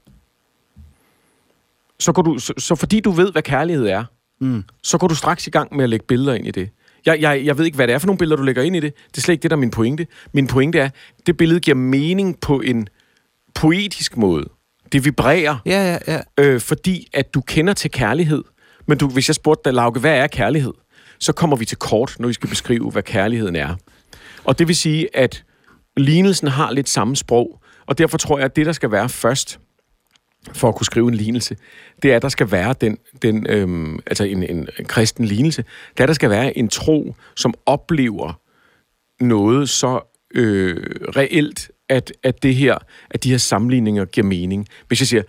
så, 1.98 2.12
går 2.12 2.22
du, 2.22 2.38
så, 2.38 2.52
så 2.58 2.74
fordi 2.74 3.00
du 3.00 3.10
ved, 3.10 3.32
hvad 3.32 3.42
kærlighed 3.42 3.86
er, 3.86 4.04
mm. 4.40 4.64
så 4.82 4.98
går 4.98 5.08
du 5.08 5.14
straks 5.14 5.46
i 5.46 5.50
gang 5.50 5.76
med 5.76 5.84
at 5.84 5.90
lægge 5.90 6.06
billeder 6.06 6.34
ind 6.34 6.46
i 6.46 6.50
det. 6.50 6.70
Jeg, 7.06 7.20
jeg, 7.20 7.44
jeg 7.44 7.58
ved 7.58 7.64
ikke, 7.64 7.76
hvad 7.76 7.86
det 7.86 7.94
er 7.94 7.98
for 7.98 8.06
nogle 8.06 8.18
billeder, 8.18 8.36
du 8.36 8.42
lægger 8.42 8.62
ind 8.62 8.76
i 8.76 8.80
det. 8.80 8.94
Det 9.08 9.16
er 9.16 9.20
slet 9.20 9.32
ikke 9.32 9.42
det, 9.42 9.50
der 9.50 9.56
er 9.56 9.60
min 9.60 9.70
pointe. 9.70 10.06
Min 10.32 10.46
pointe 10.46 10.78
er, 10.78 10.90
det 11.26 11.36
billede 11.36 11.60
giver 11.60 11.74
mening 11.74 12.40
på 12.40 12.60
en 12.60 12.88
poetisk 13.54 14.16
måde. 14.16 14.48
Det 14.92 15.04
vibrerer, 15.04 15.56
Ja, 15.66 15.98
ja, 16.06 16.14
ja. 16.38 16.44
øh, 16.44 16.60
fordi 16.60 17.08
at 17.12 17.34
du 17.34 17.40
kender 17.40 17.72
til 17.74 17.90
kærlighed. 17.90 18.44
Men 18.86 18.98
du, 18.98 19.08
hvis 19.08 19.28
jeg 19.28 19.34
spurgte 19.34 19.62
dig, 19.64 19.74
Lauke, 19.74 20.00
hvad 20.00 20.18
er 20.18 20.26
kærlighed? 20.26 20.72
Så 21.18 21.32
kommer 21.32 21.56
vi 21.56 21.64
til 21.64 21.78
kort, 21.78 22.16
når 22.18 22.28
vi 22.28 22.34
skal 22.34 22.48
beskrive, 22.48 22.90
hvad 22.90 23.02
kærligheden 23.02 23.56
er. 23.56 23.74
Og 24.44 24.58
det 24.58 24.68
vil 24.68 24.76
sige, 24.76 25.16
at 25.16 25.44
lignelsen 25.96 26.48
har 26.48 26.70
lidt 26.70 26.88
samme 26.88 27.16
sprog, 27.16 27.62
og 27.86 27.98
derfor 27.98 28.18
tror 28.18 28.38
jeg, 28.38 28.44
at 28.44 28.56
det, 28.56 28.66
der 28.66 28.72
skal 28.72 28.90
være 28.90 29.08
først, 29.08 29.60
for 30.52 30.68
at 30.68 30.74
kunne 30.74 30.84
skrive 30.86 31.08
en 31.08 31.14
lignelse, 31.14 31.56
det 32.02 32.12
er, 32.12 32.16
at 32.16 32.22
der 32.22 32.28
skal 32.28 32.50
være 32.50 32.74
den, 32.80 32.98
den 33.22 33.46
øhm, 33.48 33.98
altså 34.06 34.24
en, 34.24 34.42
en, 34.42 34.68
en 34.78 34.84
kristen 34.84 35.24
lignelse, 35.24 35.64
er, 35.96 36.02
at 36.02 36.08
der 36.08 36.14
skal 36.14 36.30
være 36.30 36.58
en 36.58 36.68
tro, 36.68 37.14
som 37.36 37.54
oplever 37.66 38.40
noget 39.20 39.68
så 39.68 40.16
øh, 40.34 40.76
reelt, 41.16 41.70
at, 41.90 42.12
at 42.22 42.42
det 42.42 42.54
her, 42.54 42.78
at 43.10 43.24
de 43.24 43.30
her 43.30 43.38
sammenligninger 43.38 44.04
giver 44.04 44.26
mening. 44.26 44.66
Hvis 44.88 45.00
jeg 45.00 45.06
siger, 45.06 45.22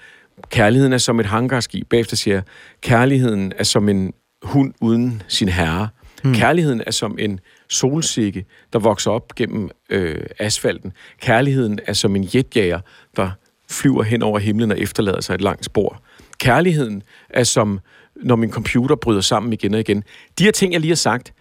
kærligheden 0.50 0.94
er 0.94 0.98
som 0.98 1.20
et 1.20 1.26
hangarskib, 1.26 1.90
bagefter 1.90 2.16
siger 2.16 2.36
jeg, 2.36 2.44
kærligheden 2.82 3.54
er 3.58 3.64
som 3.64 3.90
en 3.90 4.14
hund 4.44 4.74
uden 4.82 5.24
sin 5.28 5.50
herre. 5.50 5.90
Hmm. 6.24 6.34
Kærligheden 6.34 6.84
er 6.88 6.92
som 6.92 7.18
en 7.20 7.40
solsikke, 7.70 8.46
der 8.74 8.80
vokser 8.80 9.12
op 9.12 9.36
gennem 9.36 9.70
øh, 9.90 10.24
asfalten. 10.40 10.94
Kærligheden 11.22 11.80
er 11.88 11.94
som 11.94 12.16
en 12.16 12.30
jetjager, 12.36 12.80
der 13.16 13.30
flyver 13.70 14.04
hen 14.04 14.22
over 14.22 14.40
himlen 14.40 14.72
og 14.72 14.80
efterlader 14.80 15.22
sig 15.22 15.34
et 15.34 15.42
langt 15.42 15.66
spor. 15.66 16.02
Kærligheden 16.40 17.04
er 17.30 17.44
som, 17.44 17.80
når 18.16 18.36
min 18.36 18.52
computer 18.52 18.96
bryder 18.96 19.22
sammen 19.22 19.54
igen 19.54 19.74
og 19.74 19.80
igen. 19.80 20.04
De 20.40 20.44
her 20.44 20.52
ting, 20.52 20.74
jeg 20.74 20.82
lige 20.82 20.92
har 20.92 20.96
sagt, 20.96 21.34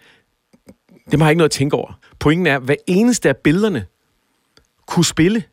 det 1.11 1.19
har 1.19 1.25
jeg 1.25 1.31
ikke 1.31 1.37
noget 1.37 1.49
at 1.49 1.51
tænke 1.51 1.75
over. 1.75 1.99
Pointen 2.19 2.47
er, 2.47 2.59
hver 2.59 2.75
eneste 2.87 3.29
af 3.29 3.37
billederne 3.37 3.85
kunne 4.91 5.05
spille, 5.05 5.43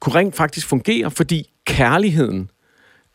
kunne 0.00 0.14
rent 0.14 0.36
faktisk 0.36 0.66
fungere, 0.66 1.10
fordi 1.10 1.50
kærligheden 1.66 2.50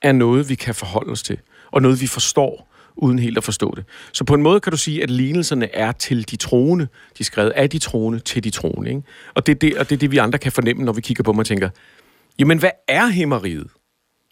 er 0.02 0.12
noget, 0.12 0.50
vi 0.50 0.56
kan 0.56 0.76
forholde 0.76 1.12
os 1.12 1.24
til, 1.24 1.40
og 1.72 1.82
noget, 1.82 2.02
vi 2.02 2.08
forstår, 2.08 2.70
uden 2.96 3.20
helt 3.20 3.38
at 3.38 3.44
forstå 3.44 3.74
det. 3.76 3.86
Så 4.14 4.24
på 4.24 4.34
en 4.34 4.42
måde 4.42 4.60
kan 4.60 4.72
du 4.72 4.78
sige, 4.78 5.04
at 5.04 5.10
lignelserne 5.10 5.76
er 5.76 5.92
til 5.92 6.32
de 6.32 6.36
troende. 6.36 6.86
De 6.86 7.20
er 7.20 7.24
skrevet 7.24 7.50
af 7.50 7.70
de 7.70 7.80
troende 7.80 8.20
til 8.20 8.44
de 8.44 8.50
troende. 8.50 8.90
Ikke? 8.90 9.04
Og, 9.34 9.46
det 9.46 9.56
er 9.56 9.60
det, 9.60 9.78
og 9.78 9.90
det 9.90 9.96
er 9.96 10.00
det, 10.00 10.12
vi 10.12 10.18
andre 10.18 10.40
kan 10.40 10.52
fornemme, 10.52 10.84
når 10.84 10.94
vi 10.94 11.02
kigger 11.02 11.24
på 11.24 11.32
dem 11.32 11.40
og 11.40 11.46
tænker, 11.46 11.70
jamen, 12.40 12.58
hvad 12.58 12.72
er 12.88 13.08
himmeriget? 13.08 13.68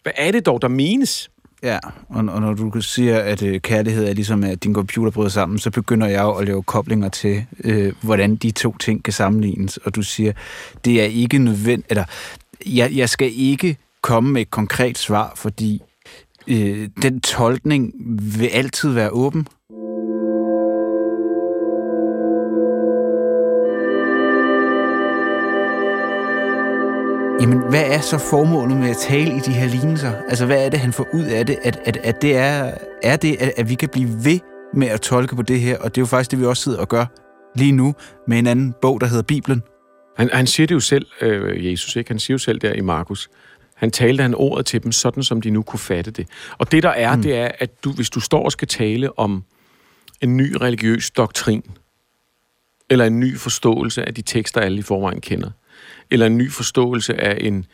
Hvad 0.02 0.12
er 0.16 0.30
det 0.30 0.46
dog, 0.46 0.62
der 0.62 0.68
menes? 0.68 1.30
Ja, 1.62 1.78
og, 2.08 2.24
og 2.28 2.40
når 2.40 2.54
du 2.54 2.80
siger, 2.80 3.18
at 3.18 3.42
øh, 3.42 3.60
kærlighed 3.60 4.08
er 4.08 4.12
ligesom, 4.12 4.44
at 4.44 4.64
din 4.64 4.74
computer 4.74 5.10
bryder 5.10 5.28
sammen, 5.28 5.58
så 5.58 5.70
begynder 5.70 6.06
jeg 6.06 6.22
jo 6.22 6.32
at 6.32 6.46
lave 6.46 6.62
koblinger 6.62 7.08
til, 7.08 7.44
øh, 7.64 7.92
hvordan 8.02 8.36
de 8.36 8.50
to 8.50 8.76
ting 8.76 9.04
kan 9.04 9.12
sammenlignes. 9.12 9.76
Og 9.76 9.94
du 9.94 10.02
siger, 10.02 10.32
det 10.84 11.00
er 11.00 11.04
ikke 11.04 11.38
nødvendigt, 11.38 11.90
eller 11.90 12.04
jeg, 12.66 12.92
jeg 12.96 13.08
skal 13.08 13.32
ikke 13.34 13.76
komme 14.02 14.32
med 14.32 14.42
et 14.42 14.50
konkret 14.50 14.98
svar, 14.98 15.32
fordi 15.36 15.82
øh, 16.48 16.88
den 17.02 17.20
tolkning 17.20 17.92
vil 18.38 18.46
altid 18.46 18.92
være 18.92 19.10
åben. 19.10 19.46
Jamen, 27.42 27.58
hvad 27.70 27.84
er 27.86 28.00
så 28.00 28.18
formålet 28.18 28.76
med 28.76 28.90
at 28.90 28.96
tale 28.96 29.36
i 29.36 29.38
de 29.38 29.52
her 29.52 29.66
lignelser? 29.68 30.12
Altså, 30.28 30.46
hvad 30.46 30.66
er 30.66 30.70
det, 30.70 30.78
han 30.78 30.92
får 30.92 31.06
ud 31.14 31.24
af 31.24 31.46
det? 31.46 31.58
At, 31.62 31.80
at, 31.84 31.96
at 31.96 32.22
det 32.22 32.36
er, 32.36 32.74
er 33.02 33.16
det, 33.16 33.36
at, 33.40 33.52
at 33.56 33.68
vi 33.68 33.74
kan 33.74 33.88
blive 33.88 34.24
ved 34.24 34.38
med 34.74 34.88
at 34.88 35.00
tolke 35.00 35.36
på 35.36 35.42
det 35.42 35.60
her? 35.60 35.78
Og 35.78 35.94
det 35.94 36.00
er 36.00 36.02
jo 36.02 36.06
faktisk 36.06 36.30
det, 36.30 36.40
vi 36.40 36.44
også 36.44 36.62
sidder 36.62 36.78
og 36.78 36.88
gør 36.88 37.06
lige 37.58 37.72
nu 37.72 37.94
med 38.28 38.38
en 38.38 38.46
anden 38.46 38.74
bog, 38.82 39.00
der 39.00 39.06
hedder 39.06 39.22
Bibelen. 39.22 39.62
Han, 40.16 40.30
han 40.32 40.46
siger 40.46 40.66
det 40.66 40.74
jo 40.74 40.80
selv, 40.80 41.06
øh, 41.20 41.70
Jesus, 41.70 41.96
ikke? 41.96 42.10
Han 42.10 42.18
siger 42.18 42.34
jo 42.34 42.38
selv 42.38 42.58
der 42.58 42.72
i 42.72 42.80
Markus. 42.80 43.28
Han 43.74 43.90
talte 43.90 44.22
han 44.22 44.34
ordet 44.34 44.66
til 44.66 44.82
dem, 44.82 44.92
sådan 44.92 45.22
som 45.22 45.40
de 45.40 45.50
nu 45.50 45.62
kunne 45.62 45.80
fatte 45.80 46.10
det. 46.10 46.28
Og 46.58 46.72
det 46.72 46.82
der 46.82 46.90
er, 46.90 47.16
mm. 47.16 47.22
det 47.22 47.36
er, 47.36 47.50
at 47.58 47.84
du, 47.84 47.92
hvis 47.92 48.10
du 48.10 48.20
står 48.20 48.44
og 48.44 48.52
skal 48.52 48.68
tale 48.68 49.18
om 49.18 49.44
en 50.20 50.36
ny 50.36 50.56
religiøs 50.60 51.10
doktrin, 51.10 51.62
eller 52.90 53.04
en 53.04 53.20
ny 53.20 53.38
forståelse 53.38 54.08
af 54.08 54.14
de 54.14 54.22
tekster, 54.22 54.60
alle 54.60 54.78
i 54.78 54.82
forvejen 54.82 55.20
kender, 55.20 55.50
eller 56.12 56.26
en 56.26 56.38
ny 56.38 56.50
forståelse 56.50 57.20
af 57.20 57.38
en, 57.40 57.66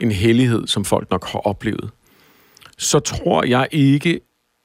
en 0.00 0.12
hellighed, 0.12 0.66
som 0.66 0.84
folk 0.84 1.10
nok 1.10 1.28
har 1.28 1.38
oplevet, 1.38 1.90
så 2.78 2.98
tror 2.98 3.44
jeg 3.44 3.68
ikke, 3.70 4.20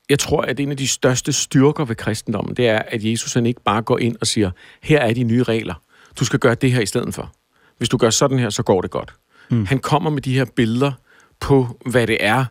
jeg 0.10 0.20
tror, 0.20 0.42
at 0.42 0.60
en 0.60 0.72
af 0.72 0.78
de 0.78 0.88
største 0.88 1.34
styrker 1.34 1.86
ved 1.86 1.96
kristendommen, 1.96 2.56
det 2.56 2.68
er, 2.68 2.80
at 2.80 3.04
Jesus 3.04 3.34
han 3.34 3.46
ikke 3.46 3.62
bare 3.64 3.82
går 3.82 3.98
ind 3.98 4.16
og 4.22 4.28
siger, 4.28 4.52
her 4.84 5.00
er 5.00 5.14
de 5.14 5.24
nye 5.24 5.44
regler. 5.44 5.74
Du 6.20 6.26
skal 6.26 6.40
gøre 6.40 6.56
det 6.56 6.72
her 6.72 6.82
i 6.82 6.86
stedet 6.86 7.14
for. 7.14 7.32
Hvis 7.78 7.90
du 7.90 7.98
gør 7.98 8.10
sådan 8.10 8.40
her, 8.40 8.50
så 8.50 8.64
går 8.64 8.82
det 8.82 8.92
godt. 8.92 9.14
Mm. 9.50 9.66
Han 9.66 9.80
kommer 9.80 10.10
med 10.10 10.22
de 10.22 10.34
her 10.34 10.46
billeder 10.56 10.92
på, 11.40 11.80
hvad 11.86 12.08
det 12.08 12.18
er, 12.20 12.46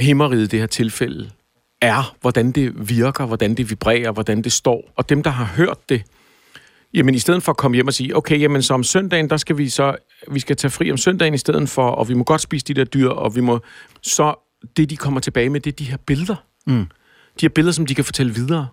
himmeriget 0.00 0.50
det 0.50 0.58
her 0.58 0.66
tilfælde 0.66 1.30
er, 1.80 2.16
hvordan 2.20 2.52
det 2.52 2.88
virker, 2.88 3.26
hvordan 3.26 3.54
det 3.54 3.70
vibrerer, 3.70 4.12
hvordan 4.12 4.42
det 4.42 4.52
står. 4.52 4.92
Og 4.96 5.08
dem, 5.08 5.22
der 5.22 5.30
har 5.30 5.44
hørt 5.44 5.88
det, 5.88 6.02
Jamen 6.94 7.14
i 7.14 7.18
stedet 7.18 7.42
for 7.42 7.52
at 7.52 7.56
komme 7.56 7.74
hjem 7.74 7.86
og 7.86 7.94
sige, 7.94 8.16
okay, 8.16 8.40
jamen 8.40 8.62
så 8.62 8.74
om 8.74 8.84
søndagen, 8.84 9.30
der 9.30 9.36
skal 9.36 9.58
vi 9.58 9.68
så, 9.68 9.96
vi 10.30 10.40
skal 10.40 10.56
tage 10.56 10.70
fri 10.70 10.90
om 10.90 10.96
søndagen 10.96 11.34
i 11.34 11.38
stedet 11.38 11.68
for, 11.68 11.88
og 11.88 12.08
vi 12.08 12.14
må 12.14 12.24
godt 12.24 12.40
spise 12.40 12.66
de 12.66 12.74
der 12.74 12.84
dyr, 12.84 13.08
og 13.08 13.36
vi 13.36 13.40
må, 13.40 13.60
så 14.02 14.34
det 14.76 14.90
de 14.90 14.96
kommer 14.96 15.20
tilbage 15.20 15.50
med, 15.50 15.60
det 15.60 15.72
er 15.72 15.76
de 15.76 15.84
her 15.84 15.96
billeder. 15.96 16.36
Mm. 16.66 16.86
De 17.40 17.42
her 17.42 17.48
billeder, 17.48 17.72
som 17.72 17.86
de 17.86 17.94
kan 17.94 18.04
fortælle 18.04 18.34
videre. 18.34 18.68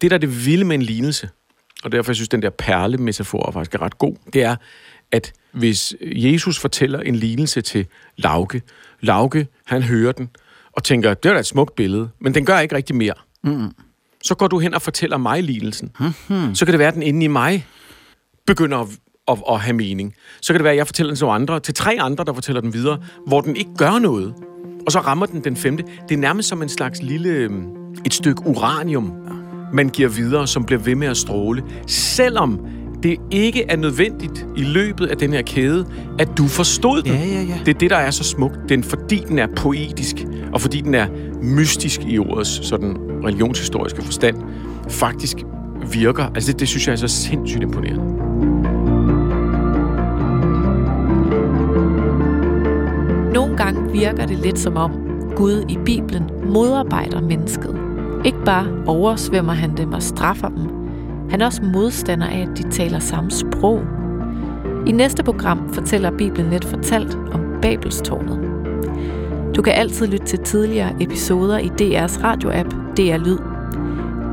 Det 0.00 0.10
der 0.10 0.16
er 0.16 0.18
det 0.18 0.46
vilde 0.46 0.64
med 0.64 0.74
en 0.74 0.82
lignelse, 0.82 1.28
og 1.84 1.92
derfor 1.92 2.10
jeg 2.10 2.16
synes, 2.16 2.28
den 2.28 2.42
der 2.42 2.50
perlemetafor 2.50 3.50
faktisk 3.52 3.74
er 3.74 3.82
ret 3.82 3.98
god, 3.98 4.16
det 4.32 4.42
er, 4.42 4.56
at 5.12 5.32
hvis 5.52 5.94
Jesus 6.02 6.58
fortæller 6.58 7.00
en 7.00 7.16
lignelse 7.16 7.60
til 7.60 7.86
Lauke, 8.16 8.62
Lauke, 9.00 9.46
han 9.66 9.82
hører 9.82 10.12
den, 10.12 10.30
og 10.72 10.84
tænker, 10.84 11.14
det 11.14 11.28
er 11.28 11.32
da 11.32 11.40
et 11.40 11.46
smukt 11.46 11.74
billede, 11.74 12.10
men 12.20 12.34
den 12.34 12.46
gør 12.46 12.58
ikke 12.58 12.74
rigtig 12.74 12.96
mere. 12.96 13.14
Mm. 13.44 13.72
Så 14.22 14.34
går 14.34 14.46
du 14.46 14.58
hen 14.58 14.74
og 14.74 14.82
fortæller 14.82 15.16
mig 15.16 15.42
lignelsen. 15.42 15.90
Mm-hmm. 16.00 16.54
Så 16.54 16.64
kan 16.64 16.72
det 16.72 16.78
være, 16.78 16.88
at 16.88 16.94
den 16.94 17.02
inde 17.02 17.24
i 17.24 17.28
mig 17.28 17.66
begynder 18.46 18.78
at, 18.78 18.88
at, 19.28 19.38
at 19.50 19.60
have 19.60 19.76
mening. 19.76 20.14
Så 20.42 20.52
kan 20.52 20.58
det 20.58 20.64
være, 20.64 20.72
at 20.72 20.78
jeg 20.78 20.86
fortæller 20.86 21.10
den 21.10 21.16
til 21.16 21.24
andre, 21.24 21.60
til 21.60 21.74
tre 21.74 21.96
andre, 22.00 22.24
der 22.24 22.32
fortæller 22.34 22.60
den 22.60 22.72
videre, 22.72 22.98
hvor 23.26 23.40
den 23.40 23.56
ikke 23.56 23.70
gør 23.78 23.98
noget. 23.98 24.34
Og 24.86 24.92
så 24.92 25.00
rammer 25.00 25.26
den 25.26 25.44
den 25.44 25.56
femte. 25.56 25.84
Det 26.08 26.14
er 26.14 26.18
nærmest 26.18 26.48
som 26.48 26.62
en 26.62 26.68
slags 26.68 27.02
lille, 27.02 27.28
øhm, 27.28 27.66
et 28.06 28.14
stykke 28.14 28.46
uranium, 28.46 29.12
man 29.72 29.88
giver 29.88 30.08
videre, 30.08 30.46
som 30.46 30.64
bliver 30.64 30.80
ved 30.80 30.94
med 30.94 31.08
at 31.08 31.16
stråle. 31.16 31.64
Selvom 31.86 32.66
det 33.02 33.16
ikke 33.30 33.64
er 33.68 33.76
nødvendigt 33.76 34.46
i 34.56 34.62
løbet 34.62 35.06
af 35.06 35.16
den 35.16 35.32
her 35.32 35.42
kæde, 35.42 35.86
at 36.18 36.28
du 36.38 36.46
forstod 36.46 37.02
den. 37.02 37.12
Ja, 37.12 37.24
ja, 37.24 37.42
ja. 37.42 37.58
Det 37.66 37.74
er 37.74 37.78
det, 37.78 37.90
der 37.90 37.96
er 37.96 38.10
så 38.10 38.24
smukt. 38.24 38.58
Den, 38.68 38.84
fordi 38.84 39.24
den 39.28 39.38
er 39.38 39.46
poetisk, 39.56 40.16
og 40.52 40.60
fordi 40.60 40.80
den 40.80 40.94
er 40.94 41.06
mystisk 41.42 42.00
i 42.06 42.18
ordets 42.18 42.66
sådan 42.66 42.96
religionshistoriske 43.24 44.02
forstand, 44.02 44.36
faktisk 44.88 45.36
virker. 45.92 46.24
Altså 46.24 46.52
det, 46.52 46.60
det 46.60 46.68
synes 46.68 46.86
jeg 46.86 46.92
er 46.92 46.96
så 46.96 47.08
sindssygt 47.08 47.62
imponerende. 47.62 48.04
Nogle 53.34 53.56
gange 53.56 53.92
virker 53.92 54.26
det 54.26 54.38
lidt 54.38 54.58
som 54.58 54.76
om 54.76 54.92
Gud 55.36 55.64
i 55.68 55.78
Bibelen 55.84 56.30
modarbejder 56.44 57.20
mennesket. 57.20 57.76
Ikke 58.24 58.44
bare 58.44 58.66
oversvømmer 58.86 59.52
han 59.52 59.76
dem 59.76 59.92
og 59.92 60.02
straffer 60.02 60.48
dem. 60.48 60.79
Han 61.30 61.40
er 61.40 61.46
også 61.46 61.62
modstander 61.62 62.26
af, 62.26 62.48
at 62.50 62.58
de 62.58 62.70
taler 62.70 62.98
samme 62.98 63.30
sprog. 63.30 63.82
I 64.86 64.92
næste 64.92 65.22
program 65.22 65.74
fortæller 65.74 66.10
Bibelen 66.10 66.50
lidt 66.50 66.64
fortalt 66.64 67.14
om 67.32 67.40
Babelstårnet. 67.62 68.50
Du 69.56 69.62
kan 69.62 69.72
altid 69.72 70.06
lytte 70.06 70.26
til 70.26 70.38
tidligere 70.38 70.92
episoder 71.00 71.58
i 71.58 71.68
DR's 71.68 72.24
radioapp 72.24 72.74
DR 72.96 73.16
Lyd. 73.16 73.38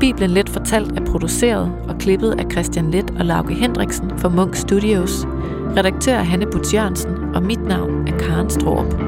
Bibelen 0.00 0.30
Let 0.30 0.48
Fortalt 0.48 0.98
er 0.98 1.04
produceret 1.04 1.72
og 1.88 1.98
klippet 1.98 2.34
af 2.38 2.50
Christian 2.52 2.90
Let 2.90 3.10
og 3.18 3.24
Lauke 3.24 3.54
Hendriksen 3.54 4.18
for 4.18 4.28
Munk 4.28 4.56
Studios. 4.56 5.26
Redaktør 5.76 6.14
er 6.14 6.22
Hanne 6.22 6.46
Butz 6.52 6.74
Jørgensen, 6.74 7.12
og 7.34 7.42
mit 7.42 7.62
navn 7.62 8.08
er 8.08 8.18
Karen 8.18 8.50
Strårup. 8.50 9.07